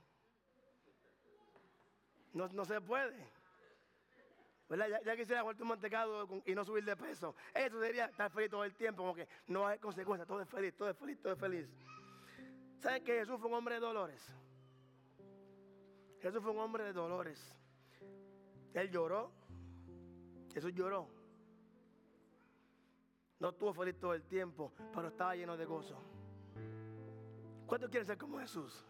No, 2.33 2.65
se 2.65 2.81
puede. 2.81 3.15
¿Verdad? 4.69 5.01
Ya, 5.03 5.15
quisiera 5.15 5.41
comerte 5.41 5.63
un 5.63 5.69
mantecado 5.69 6.27
y 6.45 6.53
no 6.53 6.63
subir 6.63 6.85
de 6.85 6.95
peso. 6.95 7.35
Eso 7.53 7.79
sería 7.81 8.05
estar 8.05 8.29
feliz 8.31 8.51
todo 8.51 8.63
el 8.63 8.75
tiempo, 8.75 9.01
como 9.01 9.15
que 9.15 9.27
no 9.47 9.65
hay 9.65 9.79
consecuencias. 9.79 10.27
Todo 10.27 10.41
es 10.41 10.49
feliz, 10.49 10.75
todo 10.75 10.89
es 10.89 10.97
feliz, 10.97 11.19
todo 11.19 11.33
es 11.33 11.39
feliz. 11.39 11.67
¿Saben 12.77 13.03
que 13.03 13.19
Jesús 13.19 13.39
fue 13.39 13.49
un 13.49 13.55
hombre 13.55 13.75
de 13.75 13.81
dolores? 13.81 14.25
Jesús 16.21 16.41
fue 16.41 16.51
un 16.51 16.59
hombre 16.59 16.83
de 16.83 16.93
dolores. 16.93 17.57
Él 18.73 18.91
lloró. 18.91 19.31
Jesús 20.53 20.73
lloró. 20.73 21.07
No 23.39 23.49
estuvo 23.49 23.73
feliz 23.73 23.97
todo 23.97 24.13
el 24.13 24.23
tiempo, 24.23 24.73
pero 24.93 25.07
estaba 25.07 25.35
lleno 25.35 25.55
de 25.55 25.65
gozo. 25.65 25.97
¿Cuántos 27.65 27.89
quieren 27.89 28.05
ser 28.05 28.17
como 28.17 28.39
Jesús? 28.39 28.85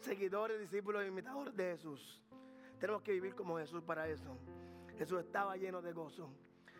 Seguidores, 0.00 0.58
discípulos, 0.60 1.06
imitadores 1.06 1.54
de 1.54 1.72
Jesús. 1.72 2.22
Tenemos 2.80 3.02
que 3.02 3.12
vivir 3.12 3.34
como 3.34 3.58
Jesús 3.58 3.82
para 3.82 4.08
eso. 4.08 4.36
Jesús 4.96 5.20
estaba 5.20 5.56
lleno 5.56 5.82
de 5.82 5.92
gozo. 5.92 6.30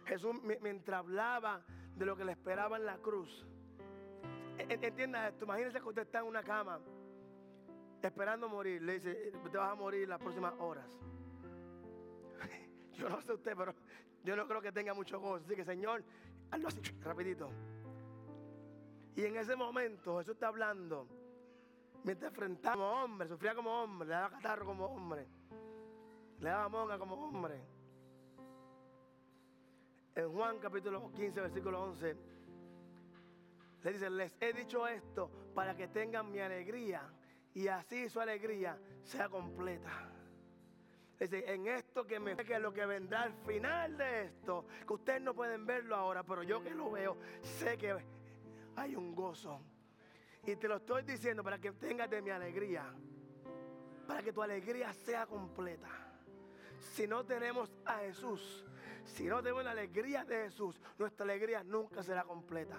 Jesús 0.06 0.34
mientras 0.42 0.98
hablaba 0.98 1.62
de 1.94 2.06
lo 2.06 2.16
que 2.16 2.24
le 2.24 2.32
esperaba 2.32 2.78
en 2.78 2.86
la 2.86 2.96
cruz. 2.96 3.46
E, 4.58 4.62
e, 4.62 4.86
entienda 4.86 5.28
esto, 5.28 5.44
imagínese 5.44 5.80
que 5.80 5.88
usted 5.88 6.02
está 6.02 6.20
en 6.20 6.26
una 6.26 6.42
cama 6.42 6.80
esperando 8.02 8.48
morir. 8.48 8.82
Le 8.82 8.94
dice, 8.94 9.32
te 9.50 9.58
vas 9.58 9.72
a 9.72 9.74
morir 9.74 10.08
las 10.08 10.18
próximas 10.18 10.54
horas. 10.58 10.86
Yo 12.94 13.08
no 13.08 13.20
sé 13.20 13.32
usted, 13.32 13.54
pero 13.56 13.74
yo 14.22 14.36
no 14.36 14.46
creo 14.46 14.60
que 14.60 14.72
tenga 14.72 14.92
mucho 14.92 15.18
gozo. 15.18 15.44
Así 15.46 15.54
que 15.54 15.64
Señor, 15.64 16.04
hazlo 16.50 16.68
así, 16.68 16.80
rapidito. 17.02 17.50
Y 19.16 19.24
en 19.24 19.36
ese 19.36 19.56
momento 19.56 20.18
Jesús 20.18 20.34
está 20.34 20.48
hablando. 20.48 21.06
Mientras 22.04 22.30
enfrentaba 22.30 22.76
como 22.76 23.04
hombre, 23.04 23.28
sufría 23.28 23.54
como 23.54 23.82
hombre, 23.82 24.08
le 24.08 24.14
daba 24.14 24.30
catarro 24.30 24.66
como 24.66 24.86
hombre, 24.86 25.26
le 26.40 26.48
daba 26.48 26.68
monga 26.68 26.98
como 26.98 27.14
hombre. 27.16 27.60
En 30.14 30.32
Juan 30.32 30.58
capítulo 30.58 31.12
15, 31.12 31.40
versículo 31.40 31.82
11, 31.82 32.16
le 33.82 33.92
dice, 33.92 34.10
les 34.10 34.36
he 34.40 34.52
dicho 34.52 34.86
esto 34.86 35.30
para 35.54 35.76
que 35.76 35.88
tengan 35.88 36.30
mi 36.30 36.40
alegría 36.40 37.02
y 37.54 37.68
así 37.68 38.08
su 38.08 38.20
alegría 38.20 38.78
sea 39.02 39.28
completa. 39.28 40.08
Dice, 41.18 41.52
en 41.52 41.66
esto 41.66 42.06
que 42.06 42.18
me 42.18 42.34
que 42.36 42.58
lo 42.58 42.72
que 42.72 42.86
vendrá 42.86 43.22
al 43.22 43.34
final 43.46 43.96
de 43.98 44.24
esto, 44.24 44.66
que 44.86 44.92
ustedes 44.94 45.20
no 45.20 45.34
pueden 45.34 45.66
verlo 45.66 45.94
ahora, 45.94 46.22
pero 46.22 46.42
yo 46.42 46.62
que 46.62 46.74
lo 46.74 46.90
veo, 46.90 47.18
sé 47.42 47.76
que 47.76 47.94
hay 48.76 48.96
un 48.96 49.14
gozo. 49.14 49.60
Y 50.46 50.56
te 50.56 50.66
lo 50.66 50.76
estoy 50.76 51.02
diciendo 51.02 51.44
para 51.44 51.58
que 51.58 51.72
tengas 51.72 52.08
de 52.08 52.22
mi 52.22 52.30
alegría, 52.30 52.90
para 54.06 54.22
que 54.22 54.32
tu 54.32 54.42
alegría 54.42 54.94
sea 54.94 55.26
completa. 55.26 56.09
Si 56.80 57.06
no 57.06 57.24
tenemos 57.24 57.70
a 57.84 57.98
Jesús, 57.98 58.64
si 59.04 59.24
no 59.26 59.42
tenemos 59.42 59.64
la 59.64 59.72
alegría 59.72 60.24
de 60.24 60.44
Jesús, 60.44 60.80
nuestra 60.98 61.24
alegría 61.24 61.62
nunca 61.62 62.02
será 62.02 62.24
completa. 62.24 62.76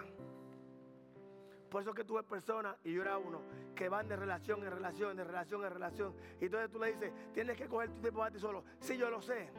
Por 1.70 1.80
eso 1.80 1.94
que 1.94 2.04
tú 2.04 2.16
ves 2.16 2.24
personas, 2.24 2.76
y 2.84 2.92
yo 2.92 3.00
era 3.00 3.16
uno, 3.16 3.40
que 3.74 3.88
van 3.88 4.06
de 4.06 4.14
relación 4.14 4.62
en 4.62 4.70
relación, 4.70 5.16
de 5.16 5.24
relación 5.24 5.64
en 5.64 5.70
relación. 5.70 6.14
Y 6.38 6.44
entonces 6.44 6.70
tú 6.70 6.78
le 6.78 6.92
dices, 6.92 7.12
tienes 7.32 7.56
que 7.56 7.66
coger 7.66 7.90
tu 7.90 8.00
tiempo 8.00 8.22
a 8.22 8.30
ti 8.30 8.38
solo. 8.38 8.62
Sí, 8.78 8.98
yo 8.98 9.08
lo 9.08 9.22
sé. 9.22 9.50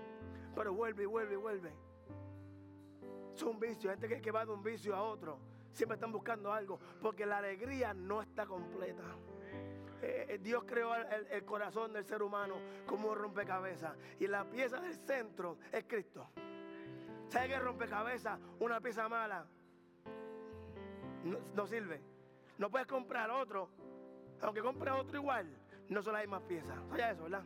Pero 0.56 0.74
vuelve 0.74 1.04
y 1.04 1.06
vuelve 1.08 1.34
y 1.34 1.38
vuelve. 1.38 1.74
Es 3.36 3.42
un 3.42 3.60
vicio. 3.60 3.90
Gente 3.90 4.08
que, 4.08 4.22
que 4.22 4.32
va 4.32 4.46
de 4.46 4.52
un 4.52 4.62
vicio 4.62 4.96
a 4.96 5.02
otro. 5.02 5.40
Siempre 5.72 5.96
están 5.96 6.12
buscando 6.12 6.54
algo. 6.54 6.80
Porque 7.02 7.26
la 7.26 7.40
alegría 7.40 7.96
no 7.96 8.22
está 8.22 8.46
completa. 8.46 9.04
Eh, 10.06 10.40
Dios 10.42 10.66
creó 10.66 10.94
el, 10.96 11.46
corazón 11.46 11.94
del 11.94 12.04
ser 12.04 12.22
humano 12.22 12.56
como 12.86 13.10
un 13.10 13.18
rompecabezas. 13.18 13.96
Y 14.20 14.28
la 14.28 14.44
pieza 14.44 14.82
del 14.82 14.94
centro 14.96 15.58
es 15.72 15.86
Cristo. 15.86 16.30
¿Sabes 17.30 17.50
qué 17.50 17.60
rompecabezas? 17.60 18.38
Una 18.60 18.82
pieza 18.82 19.08
mala 19.08 19.48
no, 21.56 21.66
sirve. 21.68 22.02
No 22.58 22.70
puedes 22.70 22.86
comprar 22.86 23.32
otro, 23.32 23.70
aunque 24.42 24.62
compres 24.62 24.94
otro 24.94 25.18
igual, 25.18 25.48
no 25.88 26.02
son 26.02 26.14
las 26.14 26.24
mismas 26.24 26.42
piezas. 26.44 26.78
¿Sabes 26.90 27.06
eso, 27.14 27.24
verdad? 27.24 27.44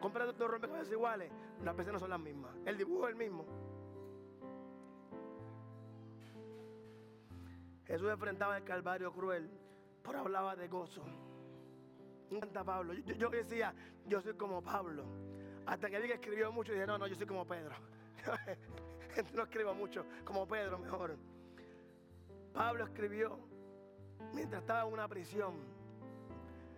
Compras 0.00 0.36
dos 0.36 0.50
rompecabezas 0.50 0.92
iguales, 0.92 1.30
las 1.62 1.74
piezas 1.76 1.92
no 1.92 2.00
son 2.00 2.10
las 2.10 2.20
mismas. 2.20 2.50
El 2.66 2.76
dibujo 2.76 3.06
es 3.06 3.12
el 3.12 3.16
mismo. 3.16 3.46
Jesús 7.86 8.10
enfrentaba 8.10 8.56
el 8.56 8.64
calvario 8.64 9.12
cruel, 9.12 9.48
pero 10.04 10.20
hablaba 10.20 10.54
de 10.54 10.68
gozo. 10.68 11.02
Me 12.30 12.36
encanta 12.36 12.62
Pablo. 12.62 12.92
Yo, 12.92 13.14
yo, 13.14 13.30
decía, 13.30 13.74
yo 14.06 14.20
soy 14.20 14.34
como 14.34 14.62
Pablo. 14.62 15.04
Hasta 15.66 15.88
que 15.88 15.98
vi 15.98 16.08
que 16.08 16.14
escribió 16.14 16.52
mucho 16.52 16.72
y 16.72 16.74
dije, 16.74 16.86
no, 16.86 16.98
no, 16.98 17.06
yo 17.06 17.14
soy 17.14 17.26
como 17.26 17.46
Pedro. 17.46 17.74
no 19.34 19.42
escribo 19.42 19.74
mucho, 19.74 20.04
como 20.24 20.46
Pedro 20.46 20.78
mejor. 20.78 21.16
Pablo 22.52 22.84
escribió 22.84 23.38
mientras 24.32 24.62
estaba 24.62 24.86
en 24.86 24.92
una 24.92 25.08
prisión, 25.08 25.54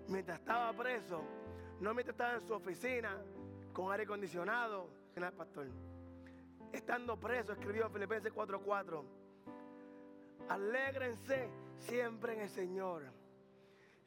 mientras 0.08 0.38
estaba 0.38 0.72
preso, 0.72 1.22
no 1.80 1.92
mientras 1.94 2.14
estaba 2.14 2.34
en 2.34 2.40
su 2.40 2.54
oficina 2.54 3.18
con 3.72 3.90
aire 3.92 4.04
acondicionado, 4.04 4.88
el 5.14 5.32
pastor. 5.32 5.66
Estando 6.72 7.18
preso, 7.18 7.52
escribió 7.52 7.86
en 7.86 7.92
Filipenses 7.92 8.32
4:4. 8.32 9.04
Alégrense 10.48 11.48
siempre 11.78 12.34
en 12.34 12.40
el 12.42 12.48
Señor. 12.48 13.15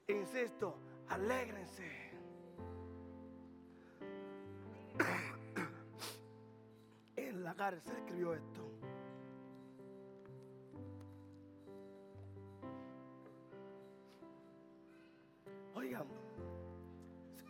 Insisto, 0.09 0.75
alégrense. 1.09 1.87
en 7.15 7.43
la 7.43 7.53
cárcel 7.53 7.95
escribió 7.95 8.33
esto. 8.33 8.65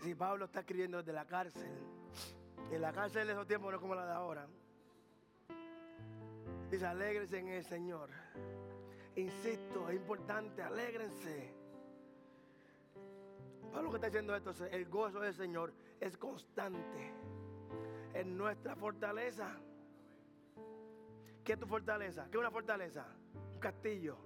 si 0.02 0.16
Pablo 0.16 0.46
está 0.46 0.62
escribiendo 0.62 0.98
desde 0.98 1.14
la 1.14 1.26
cárcel, 1.26 1.72
en 2.72 2.82
la 2.82 2.92
cárcel 2.92 3.28
de 3.28 3.34
esos 3.34 3.46
tiempos 3.46 3.70
no 3.70 3.78
es 3.78 3.82
como 3.82 3.96
la 3.96 4.06
de 4.06 4.14
ahora. 4.14 4.48
Dice, 6.72 6.86
alégrense 6.86 7.38
en 7.38 7.48
el 7.50 7.64
Señor. 7.64 8.10
Insisto, 9.16 9.90
es 9.90 9.96
importante, 9.96 10.64
alégrense. 10.64 11.59
Pablo 13.72 13.90
que 13.90 13.98
está 13.98 14.08
diciendo 14.08 14.36
esto, 14.36 14.54
el 14.72 14.86
gozo 14.86 15.20
del 15.20 15.34
Señor 15.34 15.74
es 16.00 16.18
constante. 16.18 17.14
En 18.14 18.38
nuestra 18.38 18.76
fortaleza. 18.76 19.56
¿Qué 21.44 21.54
es 21.54 21.60
tu 21.60 21.68
fortaleza? 21.68 22.26
¿Qué 22.26 22.38
es 22.38 22.40
una 22.40 22.52
fortaleza? 22.52 23.06
Un 23.54 23.60
castillo. 23.60 24.18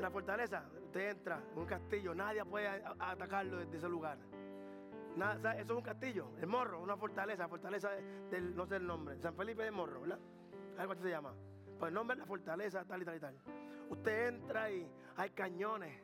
La 0.00 0.10
fortaleza, 0.10 0.68
usted 0.82 1.10
entra 1.10 1.42
en 1.52 1.58
un 1.58 1.66
castillo, 1.66 2.14
nadie 2.14 2.44
puede 2.44 2.66
atacarlo 2.68 3.58
desde 3.58 3.76
ese 3.76 3.88
lugar 3.88 4.18
eso 5.16 5.48
es 5.52 5.70
un 5.70 5.82
castillo, 5.82 6.30
el 6.40 6.46
morro, 6.46 6.80
una 6.80 6.96
fortaleza, 6.96 7.48
fortaleza 7.48 7.90
del, 8.30 8.54
no 8.56 8.66
sé 8.66 8.76
el 8.76 8.86
nombre, 8.86 9.16
San 9.20 9.34
Felipe 9.36 9.62
de 9.62 9.70
Morro, 9.70 10.00
¿verdad? 10.00 10.18
Algo 10.76 10.92
así 10.92 11.02
se 11.02 11.10
llama. 11.10 11.32
Pues 11.78 11.88
el 11.88 11.94
nombre 11.94 12.14
es 12.14 12.18
la 12.18 12.26
fortaleza, 12.26 12.84
tal 12.84 13.02
y 13.02 13.04
tal 13.04 13.16
y 13.16 13.20
tal. 13.20 13.38
Usted 13.90 14.28
entra 14.28 14.70
y 14.70 14.90
hay 15.16 15.30
cañones 15.30 16.02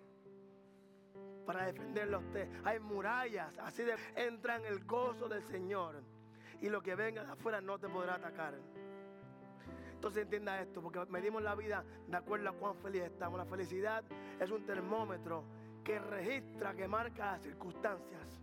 para 1.52 1.66
defenderlo 1.66 2.18
a 2.18 2.20
usted. 2.20 2.48
Hay 2.62 2.78
murallas, 2.78 3.58
así 3.58 3.82
de 3.82 3.96
entra 4.14 4.54
en 4.54 4.66
el 4.66 4.84
gozo 4.84 5.28
del 5.28 5.42
Señor. 5.42 6.00
Y 6.60 6.68
lo 6.68 6.80
que 6.80 6.94
venga 6.94 7.24
de 7.24 7.32
afuera 7.32 7.60
no 7.60 7.76
te 7.76 7.88
podrá 7.88 8.14
atacar. 8.14 8.54
Entonces 9.92 10.22
entienda 10.22 10.60
esto, 10.60 10.80
porque 10.80 11.04
medimos 11.06 11.42
la 11.42 11.56
vida 11.56 11.84
de 12.06 12.16
acuerdo 12.16 12.50
a 12.50 12.52
cuán 12.52 12.76
feliz 12.76 13.02
estamos. 13.02 13.36
La 13.36 13.46
felicidad 13.46 14.04
es 14.38 14.48
un 14.52 14.64
termómetro 14.64 15.42
que 15.82 15.98
registra, 15.98 16.72
que 16.72 16.86
marca 16.86 17.32
las 17.32 17.42
circunstancias. 17.42 18.40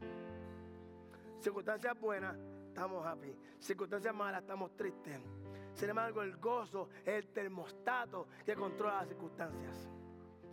Circunstancias 1.39 1.97
buenas, 2.01 2.35
estamos 2.67 3.05
happy. 3.05 3.33
Circunstancias 3.57 4.13
malas, 4.13 4.41
estamos 4.41 4.75
tristes. 4.75 5.21
Sin 5.75 5.89
embargo, 5.89 6.23
el 6.23 6.35
gozo 6.35 6.89
es 7.05 7.23
el 7.23 7.27
termostato 7.29 8.27
que 8.45 8.53
controla 8.53 8.95
las 8.95 9.07
circunstancias. 9.07 9.87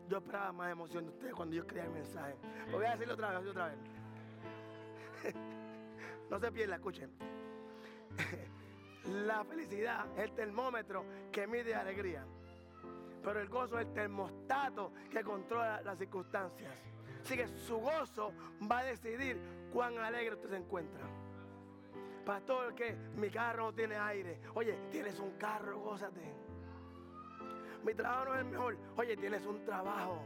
Yo 0.09 0.19
esperaba 0.19 0.53
más 0.53 0.71
emoción 0.71 1.05
de 1.05 1.11
ustedes 1.11 1.35
cuando 1.35 1.55
yo 1.55 1.63
escribía 1.63 1.85
el 1.85 1.93
mensaje. 1.93 2.37
Pues 2.65 2.73
voy 2.73 2.87
a 2.87 2.91
decirlo 2.91 3.15
otra 3.15 3.39
vez, 3.39 3.49
otra 3.49 3.69
vez. 3.69 3.79
no 6.31 6.39
se 6.39 6.53
pierda, 6.53 6.75
escuchen. 6.75 7.11
La 9.27 9.45
felicidad 9.45 10.07
es 10.17 10.25
el 10.25 10.33
termómetro 10.33 11.05
que 11.31 11.47
mide 11.47 11.75
alegría. 11.75 12.25
Pero 13.23 13.41
el 13.41 13.49
gozo 13.49 13.79
es 13.79 13.87
el 13.87 13.93
termostato 13.93 14.93
que 15.11 15.23
controla 15.23 15.81
las 15.83 15.99
circunstancias. 15.99 16.73
Así 17.23 17.37
que 17.37 17.49
su 17.49 17.79
gozo 17.79 18.33
va 18.71 18.81
a 18.81 18.85
decidir 18.85 19.39
cuán 19.73 19.99
alegre 19.99 20.35
usted 20.35 20.51
se 20.51 20.57
encuentra. 20.57 21.07
Pastor, 22.25 22.75
que 22.75 22.95
mi 23.17 23.31
carro 23.31 23.65
no 23.65 23.75
tiene 23.75 23.97
aire. 23.97 24.41
Oye, 24.55 24.79
tienes 24.91 25.19
un 25.21 25.33
carro, 25.33 25.79
gózate. 25.81 26.44
Mi 27.85 27.95
trabajo 27.95 28.25
no 28.27 28.35
es 28.35 28.41
el 28.41 28.47
mejor. 28.47 28.77
Oye, 28.97 29.17
tienes 29.17 29.45
un 29.47 29.65
trabajo. 29.65 30.23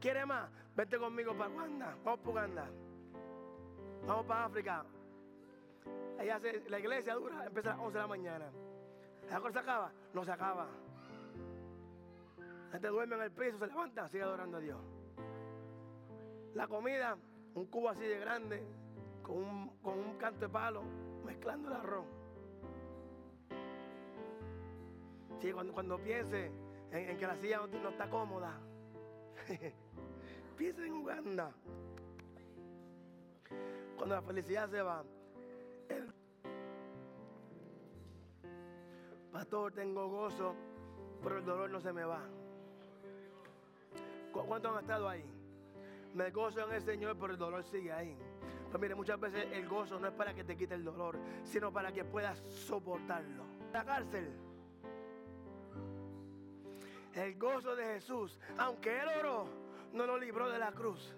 ¿Quiere 0.00 0.26
más? 0.26 0.50
Vete 0.76 0.98
conmigo 0.98 1.36
para 1.36 1.50
Uganda. 1.50 1.96
Vamos 2.04 2.20
para 2.20 2.30
Uganda. 2.30 2.70
Vamos 4.06 4.26
para 4.26 4.44
África. 4.44 4.84
hace, 6.34 6.68
la 6.68 6.78
iglesia 6.78 7.14
dura, 7.14 7.46
empieza 7.46 7.70
a 7.70 7.76
las 7.76 7.82
11 7.84 7.92
de 7.94 8.02
la 8.02 8.08
mañana. 8.08 8.50
¿La 9.30 9.40
cosa 9.40 9.52
se 9.52 9.58
acaba? 9.60 9.92
No 10.12 10.24
se 10.24 10.32
acaba. 10.32 10.66
La 12.38 12.72
gente 12.72 12.88
duerme 12.88 13.16
en 13.16 13.22
el 13.22 13.30
piso, 13.30 13.58
se 13.58 13.66
levanta, 13.66 14.08
sigue 14.08 14.22
adorando 14.22 14.56
a 14.56 14.60
Dios. 14.60 14.80
La 16.54 16.66
comida 16.66 17.16
un 17.54 17.66
cubo 17.66 17.90
así 17.90 18.02
de 18.02 18.18
grande 18.18 18.62
con 19.22 19.36
un, 19.36 19.68
con 19.82 19.98
un 19.98 20.16
canto 20.16 20.40
de 20.40 20.48
palo 20.48 20.82
mezclando 21.24 21.68
el 21.68 21.74
arroz. 21.74 22.21
Sí, 25.40 25.52
cuando, 25.52 25.72
cuando 25.72 25.98
piense 25.98 26.50
en, 26.90 27.16
que 27.16 27.26
la 27.26 27.36
silla 27.36 27.60
no, 27.66 27.88
está 27.88 28.08
cómoda, 28.08 28.58
piensa 30.56 30.84
en 30.84 30.92
Uganda. 30.92 31.52
Cuando 33.96 34.14
la 34.14 34.22
felicidad 34.22 34.68
se 34.70 34.82
va, 34.82 35.04
pastor, 39.32 39.72
tengo 39.72 40.08
gozo, 40.08 40.54
pero 41.22 41.38
el 41.38 41.44
dolor 41.44 41.70
no 41.70 41.80
se 41.80 41.92
me 41.92 42.04
va. 42.04 42.22
¿Cuántos 44.32 44.74
han 44.74 44.80
estado 44.80 45.08
ahí? 45.08 45.24
Me 46.14 46.30
gozo 46.30 46.66
en 46.68 46.74
el 46.74 46.82
Señor, 46.82 47.16
pero 47.18 47.32
el 47.32 47.38
dolor 47.38 47.64
sigue 47.64 47.92
ahí. 47.92 48.16
Pues 48.70 48.80
mire, 48.80 48.94
muchas 48.94 49.20
veces 49.20 49.46
el 49.52 49.68
gozo 49.68 50.00
no 50.00 50.08
es 50.08 50.14
para 50.14 50.32
que 50.34 50.44
te 50.44 50.56
quite 50.56 50.74
el 50.74 50.84
dolor, 50.84 51.18
sino 51.44 51.70
para 51.72 51.92
que 51.92 52.04
puedas 52.04 52.38
soportarlo. 52.38 53.44
La 53.72 53.84
cárcel. 53.84 54.32
El 57.14 57.38
gozo 57.38 57.76
de 57.76 57.84
Jesús, 57.84 58.38
aunque 58.58 58.98
Él 58.98 59.08
oró, 59.18 59.46
no 59.92 60.06
lo 60.06 60.18
libró 60.18 60.48
de 60.48 60.58
la 60.58 60.72
cruz. 60.72 61.14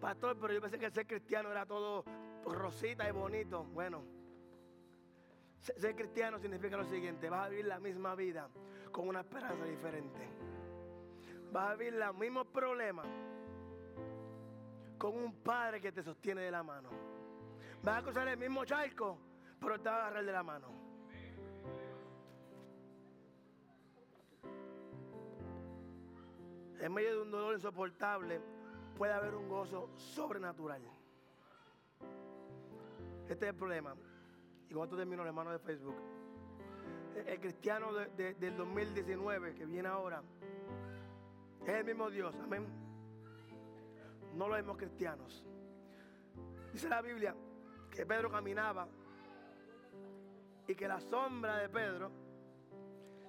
Pastor, 0.00 0.36
pero 0.40 0.52
yo 0.54 0.60
pensé 0.60 0.78
que 0.78 0.90
ser 0.90 1.06
cristiano 1.06 1.50
era 1.50 1.66
todo 1.66 2.04
rosita 2.44 3.08
y 3.08 3.12
bonito. 3.12 3.64
Bueno, 3.64 4.02
ser 5.60 5.94
cristiano 5.94 6.38
significa 6.38 6.76
lo 6.76 6.84
siguiente, 6.84 7.28
vas 7.28 7.46
a 7.46 7.48
vivir 7.48 7.66
la 7.66 7.78
misma 7.78 8.14
vida 8.14 8.48
con 8.90 9.08
una 9.08 9.20
esperanza 9.20 9.64
diferente. 9.64 10.28
Vas 11.52 11.70
a 11.70 11.74
vivir 11.74 11.94
los 11.94 12.14
mismos 12.16 12.46
problemas 12.46 13.06
con 14.98 15.16
un 15.16 15.32
padre 15.34 15.80
que 15.80 15.92
te 15.92 16.02
sostiene 16.02 16.42
de 16.42 16.50
la 16.50 16.62
mano. 16.62 16.90
Vas 17.82 17.98
a 17.98 18.02
cruzar 18.02 18.28
el 18.28 18.36
mismo 18.36 18.64
charco, 18.64 19.18
pero 19.60 19.80
te 19.80 19.88
va 19.88 19.96
agarrar 19.96 20.24
de 20.24 20.32
la 20.32 20.42
mano. 20.42 20.68
En 26.80 26.92
medio 26.92 27.16
de 27.16 27.22
un 27.22 27.30
dolor 27.30 27.54
insoportable 27.54 28.40
puede 28.96 29.12
haber 29.12 29.34
un 29.34 29.48
gozo 29.48 29.90
sobrenatural. 29.96 30.82
Este 33.28 33.46
es 33.46 33.50
el 33.50 33.56
problema. 33.56 33.94
Y 34.70 34.74
con 34.74 34.84
esto 34.84 34.96
termino, 34.96 35.24
hermano 35.24 35.50
de 35.50 35.58
Facebook. 35.58 35.96
El, 37.26 37.40
cristiano 37.40 37.92
del 37.92 38.56
2019 38.56 39.54
que 39.54 39.66
viene 39.66 39.88
ahora 39.88 40.22
es 41.66 41.74
el 41.74 41.84
mismo 41.84 42.10
Dios. 42.10 42.34
Amén. 42.42 42.66
No 44.34 44.48
lo 44.48 44.54
vemos 44.54 44.76
cristianos. 44.76 45.44
Dice 46.72 46.88
la 46.88 47.02
Biblia 47.02 47.34
que 47.90 48.06
Pedro 48.06 48.30
caminaba 48.30 48.86
y 50.68 50.74
que 50.74 50.86
la 50.86 51.00
sombra 51.00 51.56
de 51.56 51.68
Pedro 51.70 52.12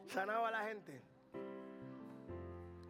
sanaba 0.07 0.49
a 0.49 0.51
la 0.51 0.63
gente. 0.65 1.01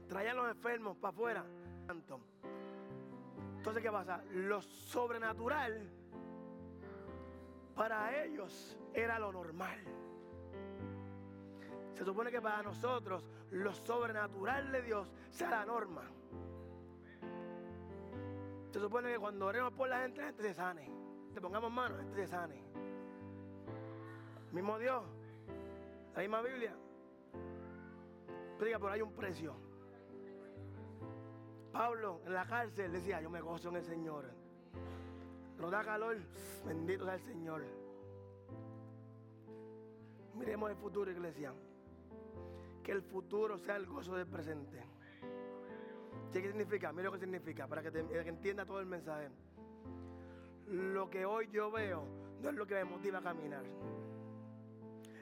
Traía 0.08 0.32
a 0.32 0.34
los 0.34 0.50
enfermos 0.50 0.98
para 0.98 1.12
afuera. 1.12 1.46
Entonces, 1.88 3.84
¿qué 3.84 3.92
pasa? 3.92 4.24
Lo 4.32 4.60
sobrenatural 4.62 5.88
para 7.76 8.24
ellos 8.24 8.76
era 8.92 9.20
lo 9.20 9.32
normal. 9.32 9.80
Se 11.94 12.04
supone 12.04 12.32
que 12.32 12.42
para 12.42 12.64
nosotros 12.64 13.24
lo 13.52 13.72
sobrenatural 13.74 14.72
de 14.72 14.82
Dios 14.82 15.14
sea 15.30 15.52
la 15.52 15.66
norma. 15.66 16.04
Se 18.72 18.80
supone 18.80 19.12
que 19.12 19.20
cuando 19.20 19.46
oremos 19.46 19.74
por 19.74 19.90
la 19.90 20.02
gente, 20.02 20.22
la 20.22 20.28
gente 20.28 20.44
se 20.44 20.54
sane. 20.56 20.90
Te 21.36 21.42
pongamos 21.42 21.72
manos, 21.72 21.98
la 21.98 22.04
gente 22.04 22.22
se 22.22 22.28
sane. 22.28 22.69
Mismo 24.52 24.80
Dios, 24.80 25.04
la 26.16 26.22
misma 26.22 26.42
Biblia. 26.42 26.76
Diga, 28.60 28.80
pero 28.80 28.90
hay 28.92 29.02
un 29.02 29.14
precio. 29.14 29.56
Pablo 31.72 32.22
en 32.26 32.34
la 32.34 32.46
cárcel 32.46 32.92
decía, 32.92 33.22
yo 33.22 33.30
me 33.30 33.42
gozo 33.42 33.70
en 33.70 33.76
el 33.78 33.84
Señor. 33.84 34.26
Nos 35.60 35.72
da 35.72 35.84
calor, 35.84 36.18
bendito 36.66 37.06
sea 37.06 37.16
el 37.16 37.22
Señor. 37.22 37.64
Miremos 40.36 40.72
el 40.72 40.78
futuro, 40.78 41.12
iglesia. 41.12 41.54
Que 42.84 42.92
el 42.92 43.02
futuro 43.04 43.58
sea 43.60 43.76
el 43.76 43.86
gozo 43.86 44.16
del 44.16 44.26
presente. 44.26 44.84
¿Qué 46.34 46.42
significa? 46.42 46.92
Mira 46.92 47.06
lo 47.06 47.12
que 47.14 47.20
significa, 47.20 47.68
para 47.68 47.82
que 47.84 47.90
entienda 48.00 48.66
todo 48.66 48.80
el 48.80 48.86
mensaje. 48.86 49.30
Lo 50.68 51.10
que 51.10 51.26
hoy 51.26 51.50
yo 51.52 51.72
veo 51.72 52.04
no 52.42 52.50
es 52.50 52.56
lo 52.56 52.66
que 52.66 52.76
me 52.76 52.86
motiva 52.86 53.20
a 53.20 53.22
caminar. 53.22 53.64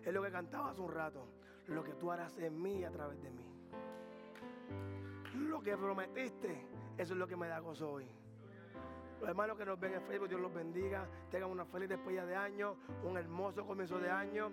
Es 0.07 0.13
lo 0.13 0.23
que 0.23 0.31
cantaba 0.31 0.69
hace 0.69 0.79
un 0.79 0.89
rato. 0.89 1.27
Lo 1.67 1.83
que 1.83 1.91
tú 1.95 2.09
harás 2.09 2.37
en 2.37 2.61
mí 2.61 2.77
y 2.77 2.85
a 2.85 2.91
través 2.91 3.21
de 3.21 3.29
mí. 3.29 3.43
Lo 5.35 5.61
que 5.61 5.75
prometiste, 5.75 6.65
eso 6.97 7.13
es 7.13 7.19
lo 7.19 7.27
que 7.27 7.35
me 7.35 7.49
da 7.49 7.59
gozo 7.59 7.91
hoy. 7.91 8.07
Los 9.19 9.27
hermanos 9.27 9.57
que 9.57 9.65
nos 9.65 9.77
ven 9.77 9.95
en 9.95 10.01
Facebook, 10.03 10.29
Dios 10.29 10.39
los 10.39 10.53
bendiga. 10.53 11.09
Tengan 11.29 11.49
una 11.49 11.65
feliz 11.65 11.89
despedida 11.89 12.25
de 12.25 12.37
año, 12.37 12.77
un 13.03 13.17
hermoso 13.17 13.65
comienzo 13.65 13.99
de 13.99 14.09
año. 14.09 14.49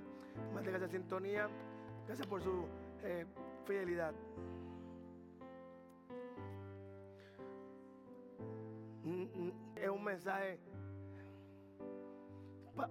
Manténganse 0.53 0.87
en 0.87 0.91
sintonía. 0.91 1.49
Gracias 2.09 2.27
por 2.27 2.43
su 2.43 2.67
eh, 3.05 3.25
fidelidad. 3.65 4.13
Mm, 9.05 9.23
mm, 9.23 9.53
es 9.77 9.89
un 9.89 10.03
mensaje 10.03 10.59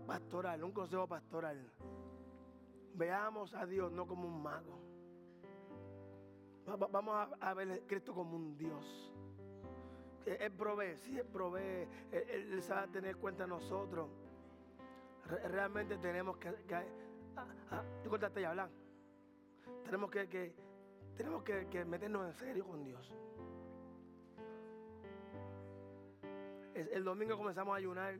pastoral, 0.07 0.63
un 0.63 0.71
consejo 0.71 1.05
pastoral. 1.07 1.69
Veamos 2.93 3.53
a 3.55 3.65
Dios 3.65 3.91
no 3.91 4.05
como 4.05 4.27
un 4.27 4.41
mago. 4.41 4.79
Vamos 6.65 7.29
a 7.39 7.53
ver 7.53 7.71
a 7.71 7.87
Cristo 7.87 8.13
como 8.13 8.35
un 8.35 8.57
Dios. 8.57 9.11
Él 10.25 10.51
provee, 10.53 10.95
sí, 10.97 11.17
Él 11.17 11.25
provee, 11.25 11.87
Él, 12.11 12.61
sabe 12.61 12.87
tener 12.87 13.17
cuenta 13.17 13.43
de 13.43 13.49
nosotros. 13.49 14.09
realmente 15.45 15.97
tenemos 15.97 16.37
que, 16.37 16.53
que 16.65 16.75
ah, 17.35 17.83
y 18.39 18.43
hablar. 18.43 18.69
Tenemos 19.83 20.09
que, 20.09 20.53
tenemos 21.17 21.43
que, 21.43 21.85
meternos 21.85 22.27
en 22.27 22.33
serio 22.33 22.65
con 22.65 22.83
Dios. 22.83 23.13
el 26.73 27.03
domingo 27.03 27.37
comenzamos 27.37 27.73
a 27.73 27.77
ayunar. 27.77 28.15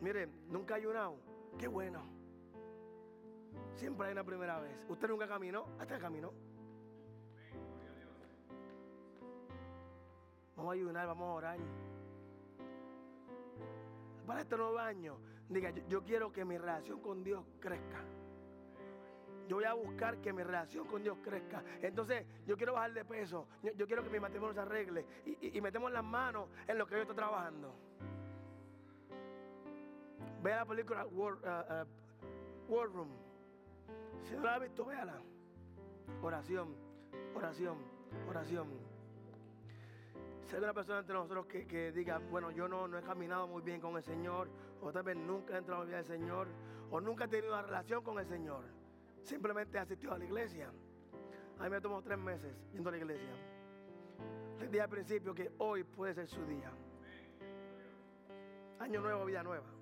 Miren, 0.00 0.30
nunca 0.48 0.74
ha 0.74 0.76
ayunado. 0.76 1.16
Qué 1.58 1.66
bueno. 1.66 2.19
Siempre 3.76 4.06
hay 4.06 4.12
una 4.12 4.24
primera 4.24 4.60
vez. 4.60 4.76
Usted 4.88 5.08
nunca 5.08 5.26
caminó, 5.26 5.66
hasta 5.78 5.98
caminó. 5.98 6.32
Vamos 10.60 10.72
a 10.72 10.74
ayunar, 10.74 11.06
vamos 11.06 11.26
a 11.26 11.32
orar. 11.32 11.58
Para 14.26 14.42
este 14.42 14.58
nuevo 14.58 14.78
año, 14.78 15.16
diga, 15.48 15.70
yo, 15.88 16.04
quiero 16.04 16.30
que 16.30 16.44
mi 16.44 16.58
relación 16.58 17.00
con 17.00 17.24
Dios 17.24 17.42
crezca. 17.58 18.04
Yo 19.48 19.56
voy 19.56 19.64
a 19.64 19.72
buscar 19.72 20.18
que 20.18 20.34
mi 20.34 20.42
relación 20.42 20.86
con 20.86 21.02
Dios 21.02 21.16
crezca. 21.24 21.64
Entonces, 21.80 22.26
yo 22.46 22.58
quiero 22.58 22.74
bajar 22.74 22.92
de 22.92 23.06
peso. 23.06 23.48
Yo, 23.62 23.86
quiero 23.86 24.04
que 24.04 24.10
mi 24.10 24.20
matrimonio 24.20 24.52
se 24.52 24.60
arregle. 24.60 25.06
Y, 25.40 25.58
metemos 25.62 25.90
las 25.90 26.04
manos 26.04 26.50
en 26.68 26.76
lo 26.76 26.86
que 26.86 26.96
yo 26.96 27.00
estoy 27.00 27.16
trabajando. 27.16 27.74
Vea 30.42 30.56
la 30.56 30.66
película 30.66 31.06
War, 31.06 31.86
uh, 32.68 32.72
uh, 32.72 32.84
Room. 32.84 33.29
Si 34.22 34.34
no 34.34 34.42
la 34.42 34.54
has 34.54 34.60
visto, 34.60 34.84
véala. 34.84 35.20
Oración, 36.22 36.74
oración, 37.34 37.78
oración. 38.28 38.68
Si 40.46 40.56
hay 40.56 40.62
una 40.62 40.74
persona 40.74 40.98
entre 40.98 41.14
nosotros 41.14 41.46
que, 41.46 41.92
diga, 41.92 42.18
bueno, 42.30 42.50
yo 42.50 42.66
no, 42.66 42.88
no 42.88 42.98
he 42.98 43.02
caminado 43.02 43.46
muy 43.46 43.62
bien 43.62 43.80
con 43.80 43.96
el 43.96 44.02
Señor, 44.02 44.48
o 44.80 44.90
tal 44.92 45.04
vez 45.04 45.16
nunca 45.16 45.54
he 45.54 45.58
entrado 45.58 45.82
en 45.82 45.90
la 45.90 45.96
vida 45.98 46.08
del 46.08 46.18
Señor, 46.18 46.48
o 46.90 47.00
nunca 47.00 47.24
he 47.24 47.28
tenido 47.28 47.52
una 47.52 47.62
relación 47.62 48.02
con 48.02 48.18
el 48.18 48.26
Señor, 48.26 48.64
simplemente 49.22 49.78
he 49.78 49.80
asistido 49.80 50.12
a 50.12 50.18
la 50.18 50.24
iglesia. 50.24 50.72
A 51.58 51.64
mí 51.64 51.70
me 51.70 51.80
tomó 51.80 52.02
tres 52.02 52.18
meses 52.18 52.52
yendo 52.72 52.88
a 52.88 52.92
la 52.92 52.98
iglesia. 52.98 53.30
Les 54.58 54.70
dije 54.70 54.82
al 54.82 54.88
principio 54.88 55.34
que 55.34 55.52
hoy 55.58 55.84
puede 55.84 56.14
ser 56.14 56.26
su 56.26 56.44
día. 56.46 56.70
Año 58.80 59.00
nuevo, 59.00 59.24
vida 59.24 59.42
nueva. 59.42 59.79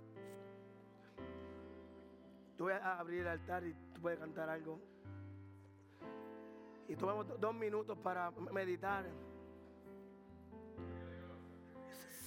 Yo 2.58 2.64
voy 2.64 2.72
a 2.72 2.98
abrir 2.98 3.20
el 3.20 3.28
altar 3.28 3.64
y 3.64 3.72
tú 3.94 4.00
puedes 4.00 4.18
cantar 4.18 4.48
algo. 4.48 4.80
Y 6.88 6.96
tomamos 6.96 7.26
dos 7.38 7.54
minutos 7.54 7.96
para 7.98 8.30
meditar 8.52 9.06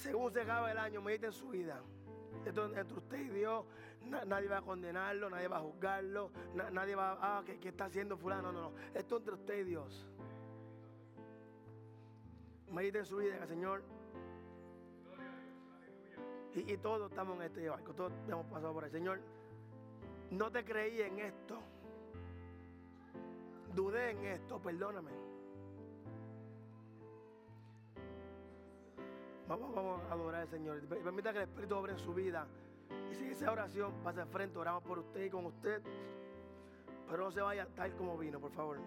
según 0.02 0.32
se 0.32 0.40
acaba 0.40 0.72
el 0.72 0.78
año, 0.78 1.00
medita 1.00 1.26
en 1.26 1.32
su 1.32 1.48
vida. 1.48 1.80
esto 2.44 2.66
es 2.66 2.76
entre 2.76 2.96
usted 2.98 3.20
y 3.20 3.28
Dios. 3.28 3.64
Na- 4.06 4.24
nadie 4.24 4.48
va 4.48 4.58
a 4.58 4.62
condenarlo, 4.62 5.30
nadie 5.30 5.46
va 5.46 5.58
a 5.58 5.60
juzgarlo, 5.60 6.30
na- 6.54 6.70
nadie 6.70 6.96
va 6.96 7.12
a, 7.12 7.38
ah, 7.38 7.44
¿qué, 7.44 7.68
está 7.68 7.84
haciendo 7.84 8.16
fulano? 8.16 8.50
No, 8.50 8.62
no, 8.62 8.70
no. 8.70 8.76
Esto 8.94 9.16
es 9.16 9.20
entre 9.20 9.34
usted 9.34 9.58
y 9.60 9.64
Dios. 9.64 10.08
Medite 12.70 12.98
en 12.98 13.04
su 13.06 13.18
vida, 13.18 13.36
el 13.36 13.46
Señor. 13.48 13.82
Y, 16.54 16.72
y 16.72 16.76
todos 16.78 17.10
estamos 17.10 17.36
en 17.36 17.42
este 17.42 17.68
barco, 17.68 17.94
todos 17.94 18.12
hemos 18.28 18.46
pasado 18.46 18.72
por 18.72 18.84
ahí. 18.84 18.90
Señor, 18.90 19.20
no 20.32 20.50
te 20.50 20.64
creí 20.64 21.00
en 21.02 21.18
esto. 21.18 21.60
Dudé 23.74 24.10
en 24.10 24.24
esto, 24.24 24.60
perdóname. 24.60 25.10
Vamos, 29.48 29.74
vamos 29.74 30.00
a 30.08 30.12
adorar 30.12 30.42
al 30.42 30.48
Señor. 30.48 30.80
Permita 30.88 31.32
que 31.32 31.38
el 31.38 31.44
Espíritu 31.44 31.76
obre 31.76 31.92
en 31.92 31.98
su 31.98 32.14
vida. 32.14 32.46
Y 33.10 33.14
si 33.14 33.26
esa 33.26 33.52
oración 33.52 33.92
pasa 34.02 34.22
al 34.22 34.28
frente, 34.28 34.58
oramos 34.58 34.82
por 34.82 34.98
usted 34.98 35.24
y 35.24 35.30
con 35.30 35.46
usted. 35.46 35.82
Pero 37.08 37.24
no 37.24 37.30
se 37.30 37.42
vaya 37.42 37.66
tal 37.74 37.94
como 37.96 38.16
vino, 38.16 38.40
por 38.40 38.52
favor. 38.52 38.78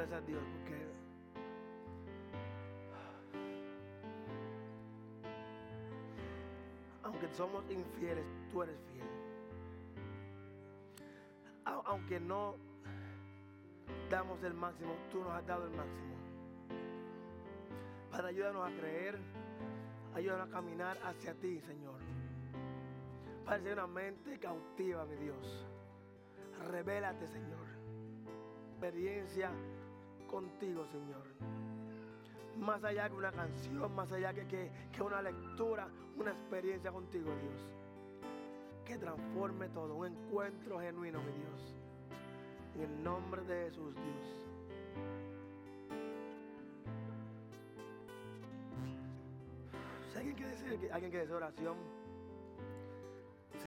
Gracias 0.00 0.22
a 0.22 0.26
Dios 0.26 0.42
porque 0.54 0.80
aunque 7.04 7.28
somos 7.34 7.64
infieles, 7.70 8.24
tú 8.50 8.62
eres 8.62 8.76
fiel. 8.92 9.06
Au- 11.64 11.82
Aunque 11.86 12.20
no 12.20 12.56
damos 14.10 14.42
el 14.42 14.54
máximo, 14.54 14.92
tú 15.10 15.20
nos 15.20 15.32
has 15.32 15.46
dado 15.46 15.64
el 15.66 15.70
máximo. 15.70 16.14
Padre, 18.10 18.28
ayúdanos 18.28 18.68
a 18.68 18.76
creer, 18.76 19.18
ayúdanos 20.14 20.48
a 20.48 20.50
caminar 20.50 20.98
hacia 21.04 21.34
ti, 21.34 21.60
Señor. 21.60 22.00
Padre, 23.44 23.62
sea 23.62 23.72
una 23.74 23.86
mente 23.86 24.38
cautiva, 24.38 25.04
mi 25.06 25.16
Dios. 25.16 25.66
Revélate, 26.70 27.26
Señor. 27.28 27.66
Experiencia 28.72 29.50
contigo, 30.30 30.86
Señor. 30.86 31.26
Más 32.58 32.82
allá 32.84 33.08
que 33.08 33.14
una 33.16 33.32
canción, 33.32 33.94
más 33.94 34.12
allá 34.12 34.32
que, 34.32 34.46
que, 34.46 34.70
que 34.92 35.02
una 35.02 35.20
lectura, 35.20 35.88
una 36.16 36.30
experiencia 36.30 36.92
contigo, 36.92 37.30
Dios. 37.42 37.68
Que 38.84 38.96
transforme 38.96 39.68
todo, 39.70 39.96
un 39.96 40.06
encuentro 40.06 40.78
genuino, 40.78 41.20
mi 41.20 41.32
Dios. 41.32 41.74
En 42.76 42.82
el 42.82 43.02
nombre 43.02 43.42
de 43.42 43.64
Jesús, 43.64 43.94
Dios. 43.94 44.46
Alguien 50.16 50.36
quiere 50.36 50.50
decir, 50.50 50.92
alguien 50.92 51.10
quiere 51.10 51.26
decir 51.26 51.34
oración, 51.34 51.76